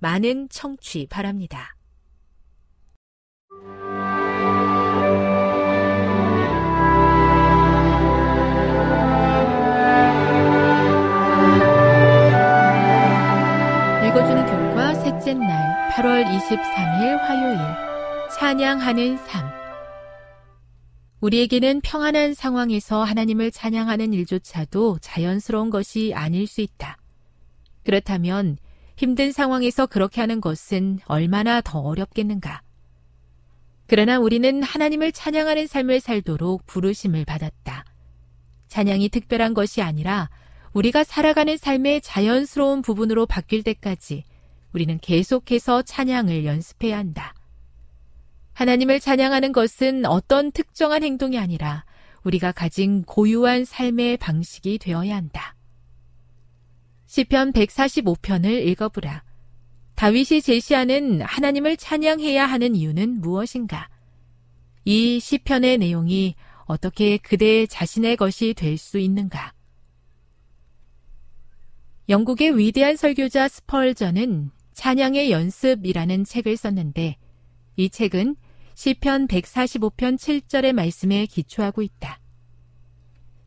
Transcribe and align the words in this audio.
많은 0.00 0.48
청취 0.48 1.06
바랍니다. 1.08 1.76
읽어주는 14.08 14.46
교과 14.46 14.94
셋째 14.94 15.34
날 15.34 15.90
8월 15.92 16.24
23일 16.24 17.18
화요일 17.18 17.58
찬양하는 18.34 19.18
삶 19.18 19.50
우리에게는 21.20 21.82
평안한 21.82 22.32
상황에서 22.32 23.04
하나님을 23.04 23.50
찬양하는 23.50 24.14
일조차도 24.14 24.98
자연스러운 25.02 25.68
것이 25.68 26.12
아닐 26.14 26.46
수 26.46 26.62
있다. 26.62 26.96
그렇다면 27.84 28.56
힘든 29.00 29.32
상황에서 29.32 29.86
그렇게 29.86 30.20
하는 30.20 30.42
것은 30.42 30.98
얼마나 31.06 31.62
더 31.62 31.78
어렵겠는가. 31.78 32.60
그러나 33.86 34.18
우리는 34.18 34.62
하나님을 34.62 35.12
찬양하는 35.12 35.66
삶을 35.66 36.00
살도록 36.00 36.66
부르심을 36.66 37.24
받았다. 37.24 37.86
찬양이 38.68 39.08
특별한 39.08 39.54
것이 39.54 39.80
아니라 39.80 40.28
우리가 40.74 41.02
살아가는 41.04 41.56
삶의 41.56 42.02
자연스러운 42.02 42.82
부분으로 42.82 43.24
바뀔 43.24 43.62
때까지 43.62 44.24
우리는 44.74 44.98
계속해서 44.98 45.80
찬양을 45.80 46.44
연습해야 46.44 46.98
한다. 46.98 47.32
하나님을 48.52 49.00
찬양하는 49.00 49.52
것은 49.52 50.04
어떤 50.04 50.52
특정한 50.52 51.04
행동이 51.04 51.38
아니라 51.38 51.86
우리가 52.22 52.52
가진 52.52 53.02
고유한 53.04 53.64
삶의 53.64 54.18
방식이 54.18 54.76
되어야 54.76 55.16
한다. 55.16 55.54
시편 57.10 57.52
145편을 57.54 58.68
읽어보라. 58.68 59.24
다윗이 59.96 60.42
제시하는 60.42 61.22
하나님을 61.22 61.76
찬양해야 61.76 62.46
하는 62.46 62.76
이유는 62.76 63.20
무엇인가? 63.20 63.88
이 64.84 65.18
시편의 65.18 65.78
내용이 65.78 66.36
어떻게 66.66 67.16
그대 67.16 67.66
자신의 67.66 68.16
것이 68.16 68.54
될 68.54 68.78
수 68.78 69.00
있는가? 69.00 69.52
영국의 72.08 72.56
위대한 72.56 72.94
설교자 72.94 73.48
스펄전은 73.48 74.52
찬양의 74.74 75.32
연습이라는 75.32 76.22
책을 76.22 76.56
썼는데 76.56 77.16
이 77.74 77.90
책은 77.90 78.36
시편 78.76 79.26
145편 79.26 80.16
7절의 80.16 80.74
말씀에 80.74 81.26
기초하고 81.26 81.82
있다. 81.82 82.20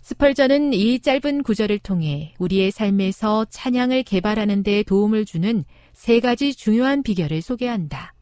스펄전은 0.03 0.73
이 0.73 0.99
짧은 0.99 1.43
구절을 1.43 1.79
통해 1.79 2.35
우리의 2.37 2.71
삶에서 2.71 3.45
찬양을 3.45 4.03
개발하는 4.03 4.61
데 4.61 4.83
도움을 4.83 5.23
주는 5.23 5.63
세 5.93 6.19
가지 6.19 6.53
중요한 6.53 7.03
비결을 7.03 7.41
소개한다. 7.41 8.13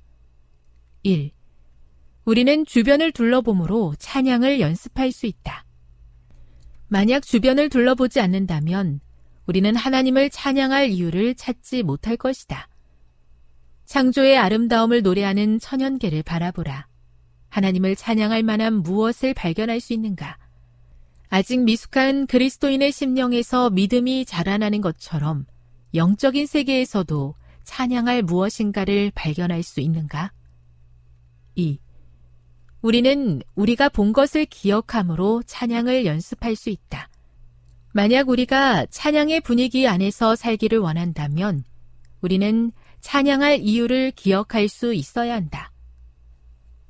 1. 1.02 1.32
우리는 2.26 2.66
주변을 2.68 3.12
둘러봄으로 3.14 3.96
찬양을 3.98 4.60
연습할 4.60 5.12
수 5.12 5.26
있다. 5.26 5.66
만약 6.88 7.24
주변을 7.24 7.70
둘러보지 7.70 8.20
않는다면 8.20 9.00
우리는 9.48 9.76
하나님을 9.76 10.30
찬양할 10.30 10.92
이유를 10.92 11.34
찾지 11.34 11.82
못할 11.82 12.16
것이다. 12.16 12.68
창조의 13.86 14.38
아름다움을 14.38 15.02
노래하는 15.02 15.58
천연계를 15.58 16.22
바라보라. 16.22 16.88
하나님을 17.50 17.96
찬양할 17.96 18.44
만한 18.44 18.84
무엇을 18.84 19.34
발견할 19.34 19.80
수 19.80 19.94
있는가? 19.94 20.38
아직 21.34 21.62
미숙한 21.62 22.28
그리스도인의 22.28 22.92
심령에서 22.92 23.70
믿음이 23.70 24.26
자라나는 24.26 24.82
것처럼 24.82 25.46
영적인 25.94 26.46
세계에서도 26.46 27.36
찬양할 27.64 28.22
무엇인가를 28.24 29.14
발견할 29.16 29.64
수 29.64 29.80
있는가? 29.80 30.34
2. 31.56 31.80
우리는 32.82 33.42
우리가 33.56 33.88
본 33.88 34.12
것을 34.12 34.44
기억함으로 34.44 35.44
찬양을 35.46 36.06
연습할 36.06 36.58
수 36.58 36.70
있다. 36.70 37.08
만약 37.94 38.28
우리가 38.28 38.88
찬양의 38.88 39.40
분위기 39.40 39.88
안에서 39.88 40.36
살기를 40.36 40.80
원한다면 40.80 41.64
우리는 42.20 42.74
찬양할 43.00 43.62
이유를 43.62 44.12
기억할 44.18 44.68
수 44.68 44.94
있어야 44.94 45.36
한다. 45.36 45.72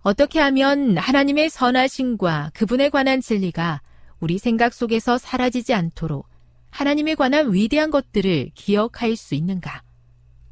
어떻게 0.02 0.40
하면 0.40 0.98
하나님의 0.98 1.52
선하심과 1.52 2.54
그분에 2.56 2.90
관한 2.90 3.22
진리가 3.22 3.82
우리 4.22 4.38
생각 4.38 4.74
속에서 4.74 5.18
사라지지 5.18 5.74
않도록 5.74 6.30
하나님에 6.70 7.16
관한 7.16 7.52
위대한 7.54 7.90
것들을 7.92 8.52
기억할 8.54 9.16
수 9.18 9.36
있는가? 9.36 9.84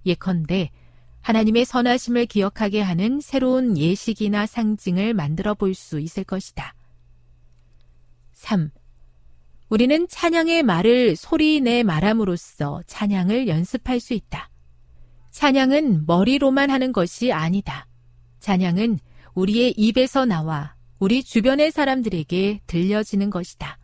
예컨대 0.05 0.71
하나님의 1.21 1.65
선하심을 1.65 2.25
기억하게 2.25 2.81
하는 2.81 3.21
새로운 3.21 3.77
예식이나 3.77 4.47
상징을 4.47 5.13
만들어 5.13 5.53
볼 5.53 5.75
수 5.75 5.99
있을 5.99 6.23
것이다. 6.23 6.73
3. 8.33 8.71
우리는 9.69 10.07
찬양의 10.07 10.63
말을 10.63 11.15
소리 11.15 11.61
내 11.61 11.83
말함으로써 11.83 12.81
찬양을 12.87 13.47
연습할 13.47 13.99
수 13.99 14.15
있다. 14.15 14.49
찬양은 15.29 16.07
머리로만 16.07 16.71
하는 16.71 16.91
것이 16.91 17.31
아니다. 17.31 17.85
찬양은 18.39 18.97
우리의 19.35 19.75
입에서 19.77 20.25
나와 20.25 20.73
우리 20.99 21.23
주변의 21.23 21.71
사람들에게 21.71 22.61
들려지는 22.67 23.29
것이다. 23.29 23.79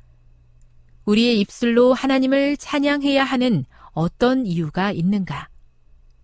우리의 1.05 1.39
입술로 1.39 1.93
하나님을 1.93 2.57
찬양해야 2.57 3.23
하는 3.23 3.63
어떤 3.93 4.45
이유가 4.45 4.91
있는가? 4.91 5.47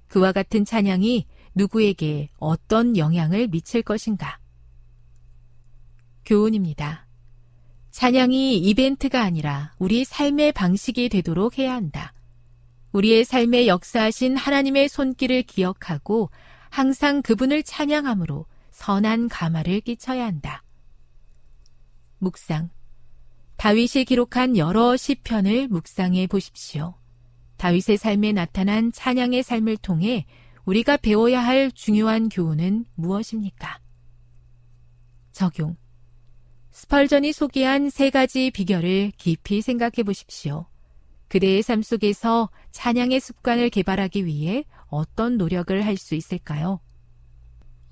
그와 0.08 0.34
같은 0.34 0.66
찬양이 0.66 1.26
누구에게 1.56 2.30
어떤 2.38 2.98
영향을 2.98 3.48
미칠 3.48 3.82
것인가? 3.82 4.38
교훈입니다. 6.26 7.08
찬양이 7.92 8.58
이벤트가 8.58 9.22
아니라 9.22 9.74
우리 9.80 10.04
삶의 10.04 10.52
방식이 10.52 11.08
되도록 11.08 11.58
해야 11.58 11.74
한다. 11.74 12.14
우리의 12.92 13.24
삶에 13.24 13.68
역사하신 13.68 14.36
하나님의 14.36 14.90
손길을 14.90 15.44
기억하고 15.44 16.30
항상 16.70 17.22
그분을 17.22 17.64
찬양함으로 17.64 18.46
선한 18.72 19.30
감화를 19.30 19.82
끼쳐야 19.82 20.26
한다. 20.26 20.64
묵상. 22.22 22.70
다윗이 23.58 24.06
기록한 24.08 24.58
여러 24.58 24.96
시편을 24.96 25.68
묵상해 25.68 26.28
보십시오. 26.28 26.96
다윗의 27.58 27.98
삶에 27.98 28.32
나타난 28.32 28.92
찬양의 28.92 29.44
삶을 29.44 29.78
통해 29.78 30.26
우리가 30.66 30.98
배워야 30.98 31.44
할 31.44 31.72
중요한 31.72 32.30
교훈은 32.30 32.86
무엇입니까? 32.96 33.80
적용. 35.32 35.76
스펄전이 36.72 37.34
소개한 37.34 37.90
세 37.90 38.10
가지 38.10 38.50
비결을 38.52 39.12
깊이 39.18 39.62
생각해 39.62 40.04
보십시오. 40.06 40.68
그대의 41.28 41.62
삶 41.64 41.82
속에서 41.82 42.50
찬양의 42.72 43.20
습관을 43.20 43.70
개발하기 43.70 44.26
위해 44.26 44.66
어떤 44.88 45.38
노력을 45.38 45.86
할 45.86 45.98
수 45.98 46.16
있을까요? 46.16 46.80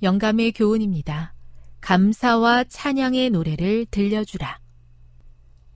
영감의 0.01 0.53
교훈입니다. 0.53 1.33
감사와 1.81 2.65
찬양의 2.65 3.31
노래를 3.31 3.85
들려주라. 3.89 4.59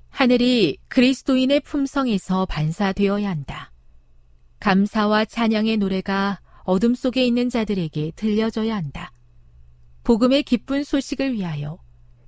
하늘이 0.09 0.77
그리스도인의 0.89 1.61
품성에서 1.61 2.45
반사되어야 2.45 3.29
한다. 3.29 3.71
감사와 4.59 5.25
찬양의 5.25 5.77
노래가 5.77 6.39
어둠 6.63 6.93
속에 6.93 7.25
있는 7.25 7.49
자들에게 7.49 8.11
들려져야 8.15 8.75
한다. 8.75 9.11
복음의 10.03 10.43
기쁜 10.43 10.83
소식을 10.83 11.33
위하여 11.33 11.79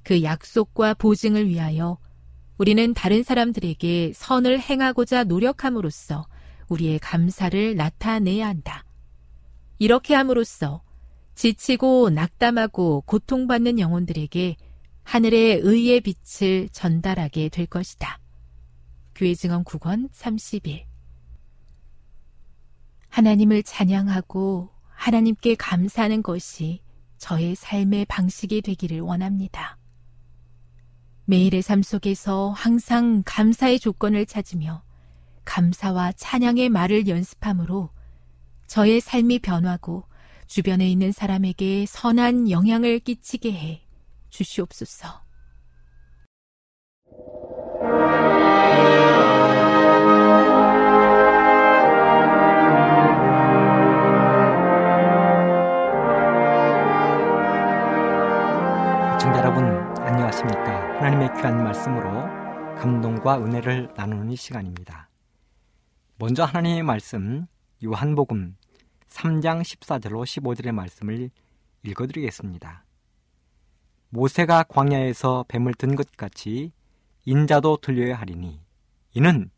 그 0.03 0.23
약속과 0.23 0.95
보증을 0.95 1.47
위하여 1.47 1.97
우리는 2.57 2.93
다른 2.93 3.21
사람들에게 3.21 4.13
선을 4.15 4.59
행하고자 4.59 5.25
노력함으로써 5.25 6.25
우리의 6.69 6.99
감사를 6.99 7.75
나타내야 7.75 8.47
한다. 8.47 8.85
이렇게 9.77 10.15
함으로써 10.15 10.81
지치고 11.35 12.09
낙담하고 12.09 13.01
고통받는 13.05 13.79
영혼들에게 13.79 14.55
하늘의 15.03 15.59
의의 15.63 16.01
빛을 16.01 16.69
전달하게 16.69 17.49
될 17.49 17.65
것이다. 17.65 18.19
교회 19.13 19.35
증언 19.35 19.63
9권 19.63 20.09
30일 20.11 20.85
하나님을 23.09 23.63
찬양하고 23.63 24.69
하나님께 24.89 25.55
감사하는 25.55 26.21
것이 26.23 26.81
저의 27.17 27.55
삶의 27.55 28.05
방식이 28.05 28.61
되기를 28.61 29.01
원합니다. 29.01 29.77
매일의 31.25 31.61
삶 31.61 31.81
속에서 31.81 32.51
항상 32.51 33.23
감사의 33.25 33.79
조건을 33.79 34.25
찾으며 34.25 34.83
감사와 35.43 36.13
찬양의 36.13 36.69
말을 36.69 37.07
연습함으로 37.07 37.89
저의 38.67 38.99
삶이 38.99 39.39
변하고 39.39 40.03
주변에 40.47 40.87
있는 40.89 41.11
사람에게 41.11 41.85
선한 41.87 42.49
영향을 42.49 42.99
끼치게 42.99 43.51
해 43.51 43.81
주시옵소서. 44.29 45.25
청자 59.19 59.39
여러분 59.39 59.63
안녕하십니까 60.03 60.97
하나님의 60.97 61.29
귀한 61.35 61.63
말씀으로 61.63 62.09
감동과 62.75 63.39
은혜를 63.39 63.93
나누는 63.95 64.31
이 64.31 64.35
시간입니다 64.35 65.09
먼저 66.17 66.43
하나님의 66.43 66.83
말씀 66.83 67.45
요한복음 67.83 68.55
3장 69.15 69.61
14절로 69.61 70.23
15절의 70.23 70.73
말씀을 70.73 71.29
읽어드리겠습니다 71.83 72.83
모세가 74.09 74.63
광야에서 74.63 75.45
뱀을 75.47 75.73
든 75.75 75.95
것 75.95 76.15
같이 76.17 76.71
인자도 77.23 77.77
들려야 77.77 78.17
하리니 78.19 78.59
이는 79.13 79.49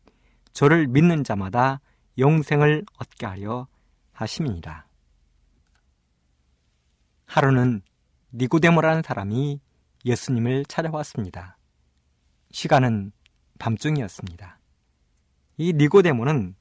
저를 0.52 0.86
믿는 0.86 1.24
자마다 1.24 1.80
영생을 2.16 2.84
얻게 2.98 3.26
하려 3.26 3.66
하심이니라 4.12 4.86
하루는 7.26 7.82
니고데모라는 8.32 9.02
사람이 9.02 9.60
예수님을 10.04 10.64
찾아왔습니다. 10.66 11.58
시간은 12.50 13.12
밤중이었습니다. 13.58 14.58
이 15.58 15.72
니고데모는 15.74 16.54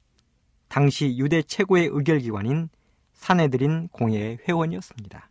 당시 0.67 1.17
유대 1.17 1.41
최고의 1.41 1.89
의결기관인 1.91 2.69
사내들인 3.17 3.89
공회의 3.89 4.37
회원이었습니다. 4.47 5.29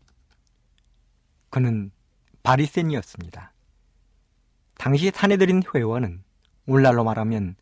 그는 1.48 1.90
바리센이었습니다. 2.42 3.52
당시 4.76 5.10
사내들인 5.10 5.62
회원은 5.74 6.22
오늘날로 6.66 7.04
말하면 7.04 7.56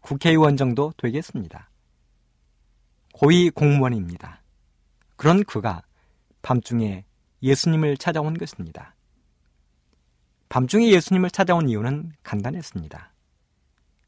국회의원 0.00 0.56
정도 0.56 0.92
되겠습니다. 0.96 1.68
고위 3.12 3.50
공무원입니다. 3.50 4.40
그런 5.16 5.44
그가 5.44 5.82
밤중에 6.42 7.04
예수님을 7.42 7.96
찾아온 7.96 8.34
것입니다. 8.34 8.94
밤중에 10.48 10.90
예수님을 10.90 11.30
찾아온 11.30 11.68
이유는 11.68 12.12
간단했습니다. 12.22 13.12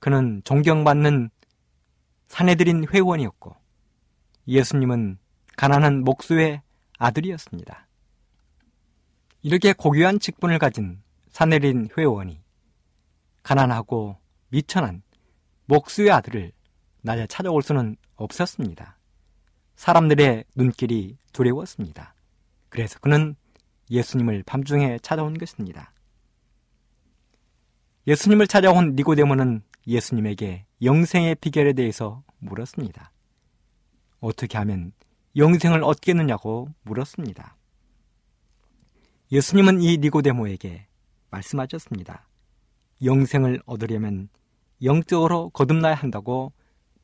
그는 0.00 0.42
존경받는 0.44 1.30
사내들인 2.28 2.86
회원이었고 2.88 3.56
예수님은 4.48 5.18
가난한 5.56 6.04
목수의 6.04 6.62
아들이었습니다. 6.98 7.86
이렇게 9.42 9.72
고귀한 9.72 10.18
직분을 10.20 10.58
가진 10.58 11.02
사내린 11.30 11.88
회원이 11.96 12.40
가난하고 13.42 14.16
미천한 14.48 15.02
목수의 15.66 16.10
아들을 16.10 16.52
낮에 17.00 17.26
찾아올 17.26 17.62
수는 17.62 17.96
없었습니다. 18.16 18.98
사람들의 19.74 20.44
눈길이 20.54 21.16
두려웠습니다. 21.32 22.14
그래서 22.68 22.98
그는 23.00 23.34
예수님을 23.90 24.44
밤중에 24.44 24.98
찾아온 25.02 25.34
것입니다. 25.34 25.92
예수님을 28.06 28.46
찾아온 28.46 28.94
니고데모는 28.94 29.62
예수님에게 29.86 30.66
영생의 30.82 31.36
비결에 31.36 31.72
대해서 31.72 32.22
물었습니다. 32.38 33.12
어떻게 34.20 34.58
하면 34.58 34.92
영생을 35.36 35.82
얻겠느냐고 35.82 36.68
물었습니다. 36.82 37.56
예수님은 39.30 39.80
이 39.80 39.98
니고데모에게 39.98 40.86
말씀하셨습니다. 41.30 42.28
영생을 43.02 43.62
얻으려면 43.64 44.28
영적으로 44.82 45.50
거듭나야 45.50 45.94
한다고 45.94 46.52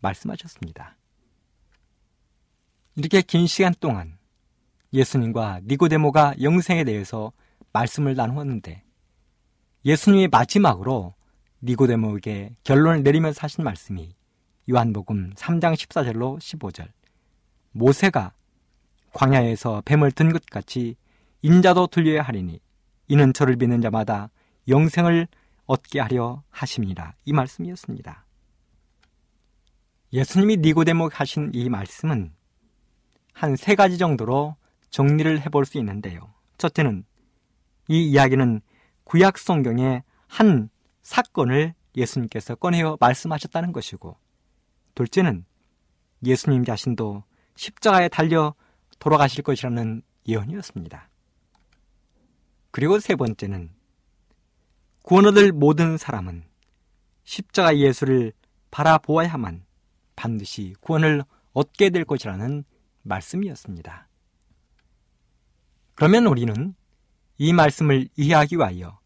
말씀하셨습니다. 0.00 0.96
이렇게 2.96 3.22
긴 3.22 3.46
시간 3.46 3.72
동안 3.80 4.18
예수님과 4.92 5.60
니고데모가 5.64 6.34
영생에 6.42 6.84
대해서 6.84 7.32
말씀을 7.72 8.14
나누었는데 8.14 8.82
예수님이 9.84 10.28
마지막으로 10.28 11.14
니고데모에게 11.62 12.56
결론을 12.64 13.02
내리면서 13.02 13.40
하신 13.42 13.64
말씀이 13.64 14.14
요한복음 14.70 15.32
3장 15.34 15.74
14절로 15.74 16.38
15절 16.38 16.88
모세가 17.78 18.32
광야에서 19.12 19.82
뱀을 19.84 20.12
든 20.12 20.32
것 20.32 20.44
같이 20.46 20.96
인자도 21.42 21.86
들려야 21.86 22.22
하리니 22.22 22.60
이는 23.08 23.32
저를 23.32 23.56
믿는 23.56 23.80
자마다 23.80 24.30
영생을 24.66 25.28
얻게 25.66 26.00
하려 26.00 26.42
하심이라 26.50 27.14
이 27.24 27.32
말씀이었습니다. 27.32 28.24
예수님이 30.12 30.56
니고데모 30.58 31.10
하신 31.12 31.50
이 31.54 31.68
말씀은 31.68 32.32
한 33.32 33.56
세 33.56 33.76
가지 33.76 33.98
정도로 33.98 34.56
정리를 34.90 35.40
해볼 35.42 35.64
수 35.64 35.78
있는데요. 35.78 36.32
첫째는 36.56 37.04
이 37.88 38.02
이야기는 38.10 38.60
구약 39.04 39.38
성경의 39.38 40.02
한 40.26 40.70
사건을 41.02 41.74
예수님께서 41.96 42.56
꺼내어 42.56 42.96
말씀하셨다는 42.98 43.72
것이고, 43.72 44.16
둘째는 44.94 45.44
예수님 46.24 46.64
자신도 46.64 47.22
십자가에 47.58 48.08
달려 48.08 48.54
돌아가실 49.00 49.42
것이라는 49.42 50.02
예언이었습니다. 50.28 51.10
그리고 52.70 53.00
세 53.00 53.16
번째는 53.16 53.70
구원 55.02 55.26
얻을 55.26 55.50
모든 55.50 55.98
사람은 55.98 56.44
십자가 57.24 57.76
예수를 57.76 58.32
바라보아야만 58.70 59.64
반드시 60.14 60.76
구원을 60.80 61.24
얻게 61.52 61.90
될 61.90 62.04
것이라는 62.04 62.62
말씀이었습니다. 63.02 64.08
그러면 65.96 66.26
우리는 66.26 66.76
이 67.38 67.52
말씀을 67.52 68.08
이해하기 68.16 68.56
위하여 68.56 69.00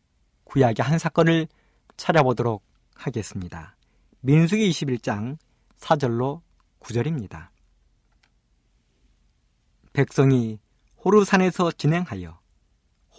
구약의 0.45 0.85
한 0.85 0.99
사건을 0.99 1.49
찾아보도록 1.97 2.63
하겠습니다. 2.97 3.77
민수기 4.21 4.69
21장 4.69 5.39
4절로 5.79 6.43
9절입니다. 6.81 7.52
백성이 9.93 10.59
호르산에서 11.05 11.71
진행하여 11.73 12.41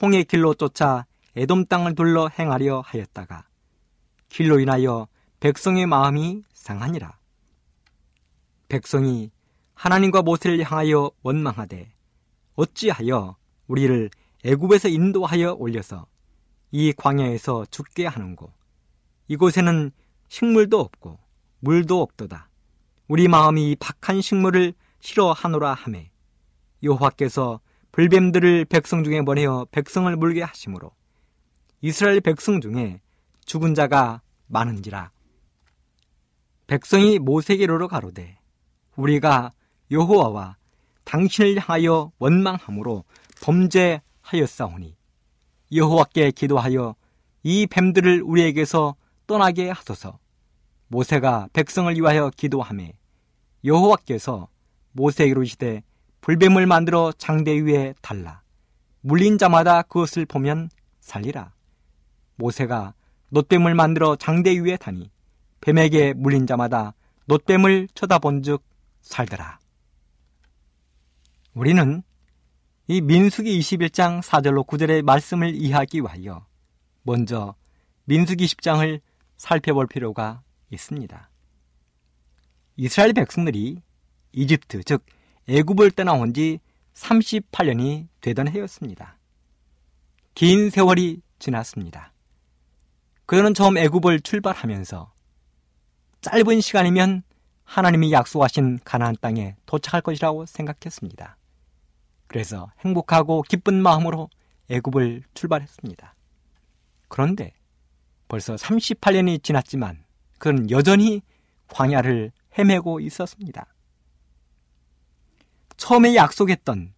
홍해 0.01 0.24
길로 0.24 0.56
쫓아 0.56 1.06
에돔 1.36 1.65
땅을 1.65 1.94
둘러 1.94 2.27
행하려 2.27 2.82
하였다가 2.86 3.46
길로 4.30 4.60
인하여 4.60 5.08
백성의 5.39 5.86
마음이 5.86 6.44
상하니라. 6.53 7.20
백성이 8.70 9.30
하나님과 9.75 10.24
모세를 10.24 10.63
향하여 10.63 11.12
원망하되 11.22 11.94
어찌하여 12.56 13.36
우리를 13.68 14.10
애굽에서 14.44 14.88
인도하여 14.88 15.53
올려서 15.53 16.08
이 16.72 16.92
광야에서 16.94 17.65
죽게 17.70 18.08
하는고 18.08 18.51
이곳에는 19.27 19.92
식물도 20.30 20.80
없고 20.80 21.20
물도 21.60 22.01
없도다. 22.01 22.50
우리 23.08 23.27
마음이 23.27 23.75
박한 23.80 24.22
식물을 24.22 24.74
싫어하노라 25.01 25.74
하매 25.74 26.10
여호와께서 26.84 27.60
불뱀들을 27.92 28.66
백성 28.66 29.04
중에 29.04 29.22
보내어 29.22 29.66
백성을 29.72 30.13
물게 30.16 30.44
하심으로 30.44 30.92
이스라엘 31.82 32.22
백성 32.22 32.62
중에 32.62 33.02
죽은 33.46 33.74
자가 33.74 34.22
많은지라 34.48 35.12
백성이 36.68 37.20
모세계로로 37.20 37.88
가로되 37.88 38.38
우리가 38.96 39.52
여호와와 39.92 40.58
당신을 41.04 41.60
향하여 41.60 42.12
원망함으로 42.20 43.04
범죄하였사오니 43.42 44.96
여호와께 45.74 46.32
기도하여 46.32 46.96
이 47.44 47.68
뱀들을 47.68 48.22
우리에게서 48.24 48.96
떠나게 49.28 49.70
하소서. 49.70 50.20
모세가 50.88 51.50
백성을 51.54 51.94
위하여 51.96 52.30
기도하매 52.30 52.94
여호와께서 53.66 54.48
모세에게 54.92 55.32
이르시되 55.32 55.84
불뱀을 56.24 56.68
만들어 56.68 57.12
장대 57.18 57.51
위에 57.51 57.94
달라 58.01 58.42
물린 59.01 59.38
자마다 59.38 59.82
그것을 59.82 60.25
보면 60.25 60.70
살리라. 61.01 61.53
모세가 62.38 62.94
놋뱀을 63.32 63.75
만들어 63.75 64.15
장대 64.15 64.58
위에 64.58 64.77
다니 64.77 65.12
뱀에게 65.60 66.13
물린 66.13 66.48
자마다 66.48 66.94
놋뱀을 67.25 67.89
쳐다본즉 67.94 68.63
살더라. 69.01 69.60
우리는 71.56 72.03
이 72.88 73.01
민수기 73.01 73.60
21장 73.60 74.22
4절로 74.22 74.65
9절의 74.65 75.01
말씀을 75.01 75.53
이해하기 75.53 76.00
위하여 76.00 76.46
먼저 77.01 77.53
민수기 78.06 78.46
10장을 78.46 79.01
살펴볼 79.36 79.88
필요가 79.88 80.42
있습니다. 80.72 81.30
이스라엘 82.77 83.12
백성들이 83.12 83.82
이집트, 84.32 84.84
즉 84.84 85.06
애굽을 85.48 85.92
떠나온 85.92 86.34
지 86.34 86.60
38년이 86.94 88.08
되던 88.22 88.48
해였습니다. 88.48 89.18
긴 90.36 90.70
세월이 90.70 91.22
지났습니다. 91.40 92.14
그들은 93.26 93.54
처음 93.54 93.78
애굽을 93.78 94.22
출발하면서 94.22 95.12
짧은 96.22 96.62
시간이면 96.62 97.24
하나님이 97.64 98.12
약속하신 98.12 98.80
가나안 98.84 99.16
땅에 99.20 99.56
도착할 99.66 100.02
것이라고 100.02 100.46
생각했습니다. 100.46 101.38
그래서 102.28 102.72
행복하고 102.80 103.42
기쁜 103.44 103.82
마음으로 103.82 104.30
애굽을 104.70 105.24
출발했습니다. 105.34 106.16
그런데 107.08 107.54
벌써 108.28 108.56
38년이 108.56 109.44
지났지만 109.44 110.04
그는 110.40 110.70
여전히 110.72 111.22
광야를 111.68 112.32
헤매고 112.58 113.00
있었습니다. 113.02 113.73
처음에 115.77 116.15
약속했던 116.15 116.94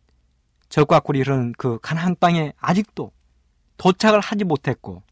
적과 0.70 1.00
꿀이 1.00 1.20
흐르는 1.20 1.54
그 1.58 1.80
가나안 1.82 2.16
땅에 2.20 2.54
아직도 2.58 3.12
도착을 3.78 4.20
하지 4.20 4.44
못했고 4.44 5.04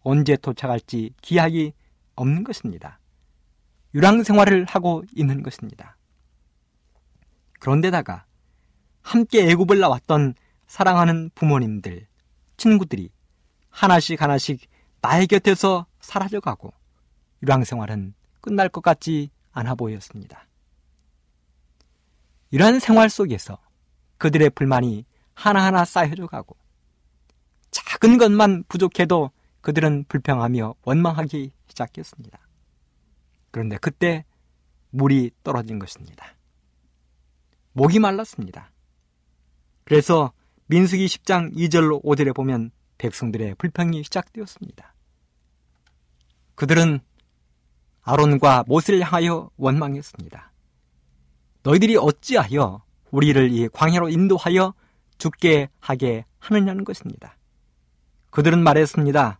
언제 0.00 0.36
도착할지 0.36 1.14
기약이 1.20 1.72
없는 2.14 2.44
것입니다. 2.44 2.98
유랑 3.94 4.22
생활을 4.22 4.64
하고 4.64 5.04
있는 5.14 5.42
것입니다. 5.42 5.96
그런데다가 7.60 8.24
함께 9.02 9.50
애굽을 9.50 9.78
나왔던 9.78 10.34
사랑하는 10.66 11.30
부모님들, 11.34 12.06
친구들이 12.56 13.10
하나씩 13.68 14.20
하나씩 14.20 14.68
나의 15.00 15.26
곁에서 15.26 15.86
사라져가고 16.00 16.72
유랑 17.42 17.64
생활은 17.64 18.14
끝날 18.40 18.68
것 18.68 18.82
같지 18.82 19.30
않아 19.52 19.74
보였습니다. 19.74 20.46
이러한 22.52 22.80
생활 22.80 23.08
속에서 23.08 23.58
그들의 24.18 24.50
불만이 24.50 25.06
하나하나 25.34 25.84
쌓여져 25.84 26.26
가고 26.26 26.54
작은 27.70 28.18
것만 28.18 28.64
부족해도 28.68 29.30
그들은 29.62 30.04
불평하며 30.06 30.74
원망하기 30.84 31.50
시작했습니다. 31.68 32.38
그런데 33.50 33.78
그때 33.78 34.24
물이 34.90 35.30
떨어진 35.42 35.78
것입니다. 35.78 36.26
목이 37.72 37.98
말랐습니다. 37.98 38.70
그래서 39.84 40.32
민수기 40.66 41.06
10장 41.06 41.54
2절로 41.56 42.04
5절에 42.04 42.34
보면 42.34 42.70
백성들의 42.98 43.54
불평이 43.54 44.04
시작되었습니다. 44.04 44.94
그들은 46.54 47.00
아론과 48.02 48.64
모세를 48.66 49.00
향하여 49.00 49.50
원망했습니다. 49.56 50.51
너희들이 51.62 51.96
어찌하여 51.96 52.82
우리를 53.10 53.52
이 53.52 53.68
광야로 53.68 54.08
인도하여 54.08 54.74
죽게 55.18 55.68
하게 55.80 56.24
하느냐는 56.38 56.84
것입니다. 56.84 57.36
그들은 58.30 58.62
말했습니다. 58.62 59.38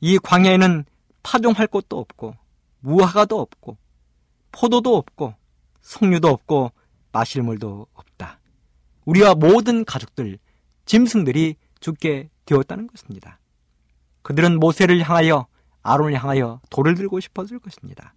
이 0.00 0.18
광야에는 0.18 0.84
파종할 1.22 1.66
곳도 1.66 1.98
없고 1.98 2.34
무화과도 2.80 3.38
없고 3.38 3.76
포도도 4.52 4.96
없고 4.96 5.34
석류도 5.82 6.28
없고 6.28 6.72
마실 7.12 7.42
물도 7.42 7.86
없다. 7.92 8.40
우리와 9.04 9.34
모든 9.34 9.84
가족들, 9.84 10.38
짐승들이 10.86 11.56
죽게 11.80 12.30
되었다는 12.46 12.86
것입니다. 12.86 13.38
그들은 14.22 14.58
모세를 14.58 15.02
향하여 15.02 15.46
아론을 15.82 16.14
향하여 16.14 16.60
돌을 16.70 16.94
들고 16.94 17.20
싶었을 17.20 17.58
것입니다. 17.58 18.14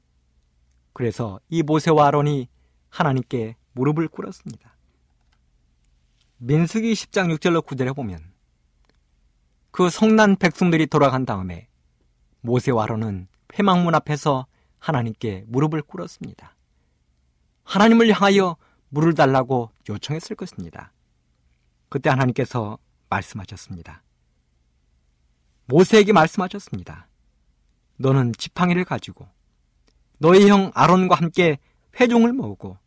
그래서 0.94 1.40
이 1.50 1.64
모세와 1.64 2.08
아론이 2.08 2.48
하나님께 2.94 3.56
무릎을 3.72 4.08
꿇었습니다. 4.08 4.76
민수기 6.38 6.94
10장 6.94 7.36
6절로 7.36 7.66
9절에 7.66 7.96
보면 7.96 8.22
그 9.72 9.90
성난 9.90 10.36
백성들이 10.36 10.86
돌아간 10.86 11.26
다음에 11.26 11.68
모세와 12.42 12.84
아론은 12.84 13.28
회망문 13.58 13.96
앞에서 13.96 14.46
하나님께 14.78 15.46
무릎을 15.48 15.82
꿇었습니다. 15.82 16.56
하나님을 17.64 18.12
향하여 18.12 18.58
물을 18.90 19.16
달라고 19.16 19.72
요청했을 19.90 20.36
것입니다. 20.36 20.94
그때 21.90 22.12
하나님께서 22.12 22.78
말씀하셨습니다. 23.10 24.04
모세에게 25.66 26.14
말씀하셨습니다. 26.14 27.08
너는 27.98 28.34
지팡이를 28.34 28.86
가지고 28.86 29.28
너희 30.20 30.48
형 30.48 30.72
아론과 30.76 31.16
함께 31.16 31.58
회종을 32.00 32.34
모으고 32.34 32.83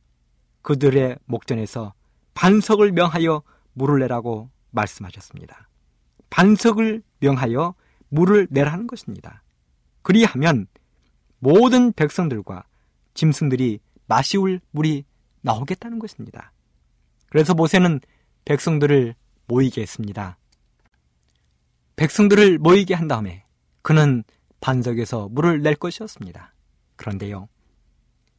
그들의 0.66 1.16
목전에서 1.26 1.94
반석을 2.34 2.90
명하여 2.90 3.44
물을 3.74 4.00
내라고 4.00 4.50
말씀하셨습니다. 4.72 5.68
반석을 6.28 7.04
명하여 7.20 7.76
물을 8.08 8.48
내라는 8.50 8.88
것입니다. 8.88 9.44
그리하면 10.02 10.66
모든 11.38 11.92
백성들과 11.92 12.64
짐승들이 13.14 13.78
마시울 14.08 14.60
물이 14.72 15.04
나오겠다는 15.42 16.00
것입니다. 16.00 16.52
그래서 17.28 17.54
모세는 17.54 18.00
백성들을 18.44 19.14
모이게 19.46 19.82
했습니다. 19.82 20.36
백성들을 21.94 22.58
모이게 22.58 22.94
한 22.94 23.06
다음에 23.06 23.44
그는 23.82 24.24
반석에서 24.58 25.28
물을 25.30 25.62
낼 25.62 25.76
것이었습니다. 25.76 26.52
그런데요. 26.96 27.48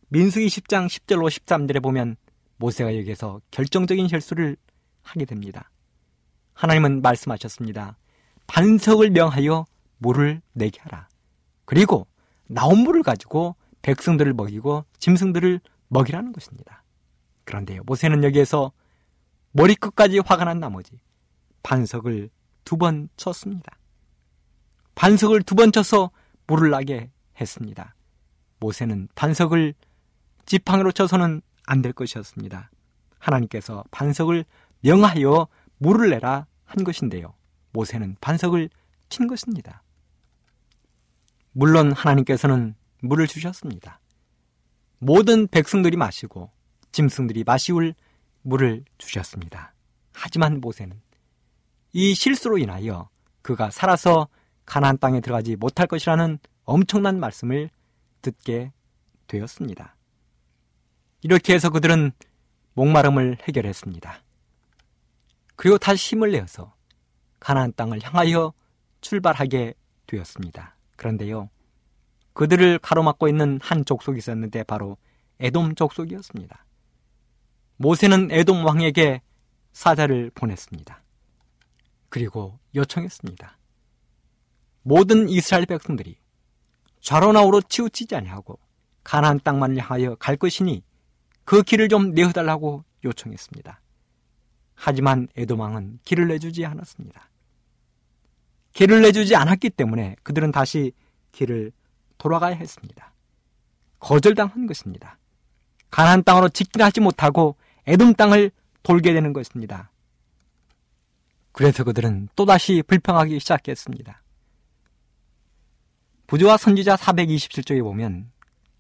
민수기 0.09 0.47
10장 0.47 0.87
10절로 0.87 1.29
13절에 1.29 1.81
보면 1.83 2.15
모세가 2.57 2.95
여기에서 2.97 3.41
결정적인 3.51 4.07
실수를 4.07 4.55
하게 5.03 5.25
됩니다. 5.25 5.69
하나님은 6.53 7.01
말씀하셨습니다. 7.01 7.97
반석을 8.47 9.11
명하여 9.11 9.65
물을 9.97 10.41
내게 10.53 10.79
하라. 10.81 11.07
그리고 11.65 12.07
나온 12.47 12.79
물을 12.79 13.03
가지고 13.03 13.55
백성들을 13.81 14.33
먹이고 14.33 14.85
짐승들을 14.99 15.59
먹이라는 15.89 16.31
것입니다. 16.31 16.83
그런데요. 17.43 17.81
모세는 17.85 18.23
여기에서 18.23 18.71
머리끝까지 19.51 20.19
화가 20.19 20.45
난 20.45 20.59
나머지 20.59 20.99
반석을 21.63 22.29
두 22.63 22.77
번 22.77 23.09
쳤습니다. 23.17 23.77
반석을 24.95 25.43
두 25.43 25.55
번 25.55 25.71
쳐서 25.71 26.11
물을 26.47 26.69
나게 26.69 27.11
했습니다. 27.39 27.95
모세는 28.59 29.07
반석을 29.15 29.73
지팡이로 30.47 30.91
쳐서는 30.91 31.41
안 31.67 31.81
될 31.81 31.93
것이었습니다. 31.93 32.71
하나님께서 33.19 33.83
반석을 33.91 34.45
명하여 34.81 35.47
물을 35.77 36.09
내라 36.09 36.47
한 36.63 36.83
것인데요. 36.83 37.35
모세는 37.73 38.15
반석을 38.21 38.69
친 39.09 39.27
것입니다. 39.27 39.83
물론 41.51 41.91
하나님께서는 41.91 42.75
물을 43.01 43.27
주셨습니다. 43.27 43.99
모든 44.99 45.47
백성들이 45.47 45.97
마시고 45.97 46.49
짐승들이 46.93 47.43
마시울 47.43 47.93
물을 48.41 48.85
주셨습니다. 48.97 49.73
하지만 50.13 50.61
모세는 50.61 50.99
이 51.91 52.15
실수로 52.15 52.57
인하여 52.57 53.09
그가 53.41 53.69
살아서 53.69 54.29
가나안 54.65 54.97
땅에 54.97 55.19
들어가지 55.19 55.57
못할 55.57 55.87
것이라는 55.87 56.39
엄청난 56.63 57.19
말씀을 57.19 57.69
듣게 58.21 58.71
되었습니다. 59.27 59.96
이렇게 61.21 61.53
해서 61.53 61.69
그들은 61.69 62.11
목마름을 62.73 63.37
해결했습니다. 63.43 64.21
그리고 65.55 65.77
다시 65.77 66.15
힘을 66.15 66.31
내어서 66.31 66.75
가나안 67.39 67.73
땅을 67.75 68.01
향하여 68.03 68.53
출발하게 69.01 69.73
되었습니다. 70.05 70.75
그런데요. 70.95 71.49
그들을 72.33 72.79
가로막고 72.79 73.27
있는 73.27 73.59
한 73.63 73.83
족속이 73.83 74.19
있었는데 74.19 74.63
바로 74.63 74.97
에돔 75.39 75.75
족속이었습니다. 75.75 76.65
모세는 77.77 78.29
에돔 78.31 78.63
왕에게 78.65 79.21
사자를 79.73 80.31
보냈습니다. 80.33 81.03
그리고 82.09 82.59
요청했습니다. 82.75 83.57
모든 84.83 85.29
이스라엘 85.29 85.65
백성들이 85.65 86.17
좌로나우로 87.01 87.61
치우치지 87.61 88.15
아니하고 88.15 88.59
가나안 89.03 89.39
땅만을 89.43 89.77
향하여 89.77 90.15
갈 90.15 90.37
것이니 90.37 90.83
그 91.47 91.63
길을 91.63 91.87
좀 91.87 92.09
내어달라고 92.09 92.83
요청했습니다. 93.05 93.79
하지만 94.75 95.29
에돔 95.37 95.57
왕은 95.57 95.99
길을 96.03 96.27
내주지 96.27 96.65
않았습니다. 96.65 97.29
길을 98.73 99.01
내주지 99.01 99.33
않았기 99.33 99.69
때문에 99.69 100.17
그들은 100.23 100.51
다시 100.51 100.91
길을 101.31 101.71
돌아가야 102.17 102.53
했습니다. 102.53 103.13
거절당한 103.99 104.67
것입니다. 104.67 105.17
가나안 105.89 106.23
땅으로 106.23 106.49
직진하지 106.49 106.99
못하고 106.99 107.55
에돔 107.85 108.15
땅을 108.15 108.51
돌게 108.83 109.13
되는 109.13 109.31
것입니다. 109.31 109.89
그래서 111.53 111.85
그들은 111.85 112.27
또다시 112.35 112.83
불평하기 112.85 113.39
시작했습니다. 113.39 114.21
부조와 116.27 116.57
선지자 116.57 116.97
427쪽에 116.97 117.81
보면 117.81 118.29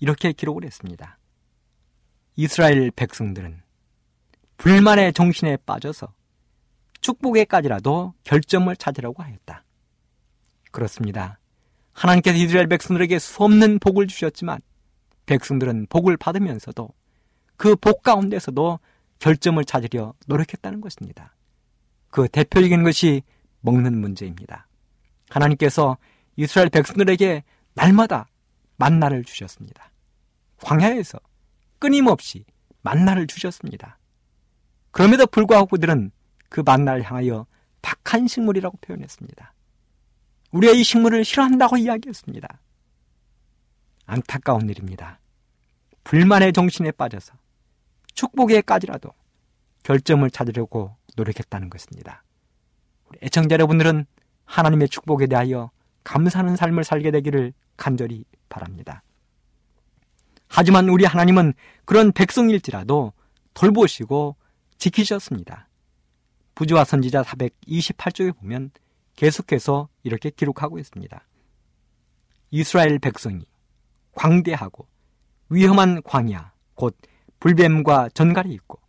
이렇게 0.01 0.33
기록을 0.33 0.65
했습니다. 0.65 1.17
이스라엘 2.37 2.91
백성들은 2.91 3.63
불만의 4.57 5.13
정신에 5.13 5.57
빠져서 5.65 6.13
축복에까지라도 7.01 8.13
결점을 8.23 8.73
찾으려고 8.75 9.23
하였다. 9.23 9.63
그렇습니다. 10.71 11.39
하나님께서 11.93 12.37
이스라엘 12.37 12.67
백성들에게 12.67 13.17
수없는 13.17 13.79
복을 13.79 14.05
주셨지만 14.05 14.59
백성들은 15.25 15.87
복을 15.89 16.15
받으면서도 16.17 16.89
그 17.57 17.75
복 17.75 18.03
가운데서도 18.03 18.79
결점을 19.17 19.63
찾으려 19.65 20.13
노력했다는 20.27 20.79
것입니다. 20.79 21.35
그 22.09 22.27
대표적인 22.27 22.83
것이 22.83 23.23
먹는 23.61 23.99
문제입니다. 23.99 24.67
하나님께서 25.29 25.97
이스라엘 26.35 26.69
백성들에게 26.69 27.43
날마다 27.73 28.27
만나를 28.77 29.23
주셨습니다. 29.23 29.91
광야에서 30.61 31.19
끊임없이 31.79 32.45
만나를 32.81 33.27
주셨습니다. 33.27 33.97
그럼에도 34.91 35.27
불구하고 35.27 35.67
그들은 35.67 36.11
그 36.49 36.61
만나를 36.65 37.03
향하여 37.03 37.45
박한 37.81 38.27
식물이라고 38.27 38.77
표현했습니다. 38.81 39.53
우리가 40.51 40.73
이 40.73 40.83
식물을 40.83 41.23
싫어한다고 41.23 41.77
이야기했습니다. 41.77 42.47
안타까운 44.05 44.69
일입니다. 44.69 45.19
불만의 46.03 46.53
정신에 46.53 46.91
빠져서 46.91 47.33
축복에까지라도 48.13 49.11
결점을 49.83 50.29
찾으려고 50.31 50.95
노력했다는 51.15 51.69
것입니다. 51.69 52.23
우리 53.09 53.19
애청자 53.21 53.53
여러분들은 53.53 54.05
하나님의 54.45 54.89
축복에 54.89 55.27
대하여 55.27 55.71
감사하는 56.03 56.55
삶을 56.55 56.83
살게 56.83 57.11
되기를 57.11 57.53
간절히 57.75 58.23
바랍니다. 58.49 59.03
하지만 60.47 60.89
우리 60.89 61.05
하나님은 61.05 61.53
그런 61.85 62.11
백성일지라도 62.11 63.13
돌보시고 63.53 64.35
지키셨습니다. 64.77 65.67
부지와 66.55 66.83
선지자 66.83 67.23
428쪽에 67.23 68.37
보면 68.37 68.71
계속해서 69.15 69.89
이렇게 70.03 70.29
기록하고 70.29 70.79
있습니다. 70.79 71.21
이스라엘 72.51 72.99
백성이 72.99 73.45
광대하고 74.13 74.87
위험한 75.49 76.01
광야, 76.03 76.53
곧 76.75 76.97
불뱀과 77.39 78.09
전갈이 78.13 78.51
있고 78.53 78.79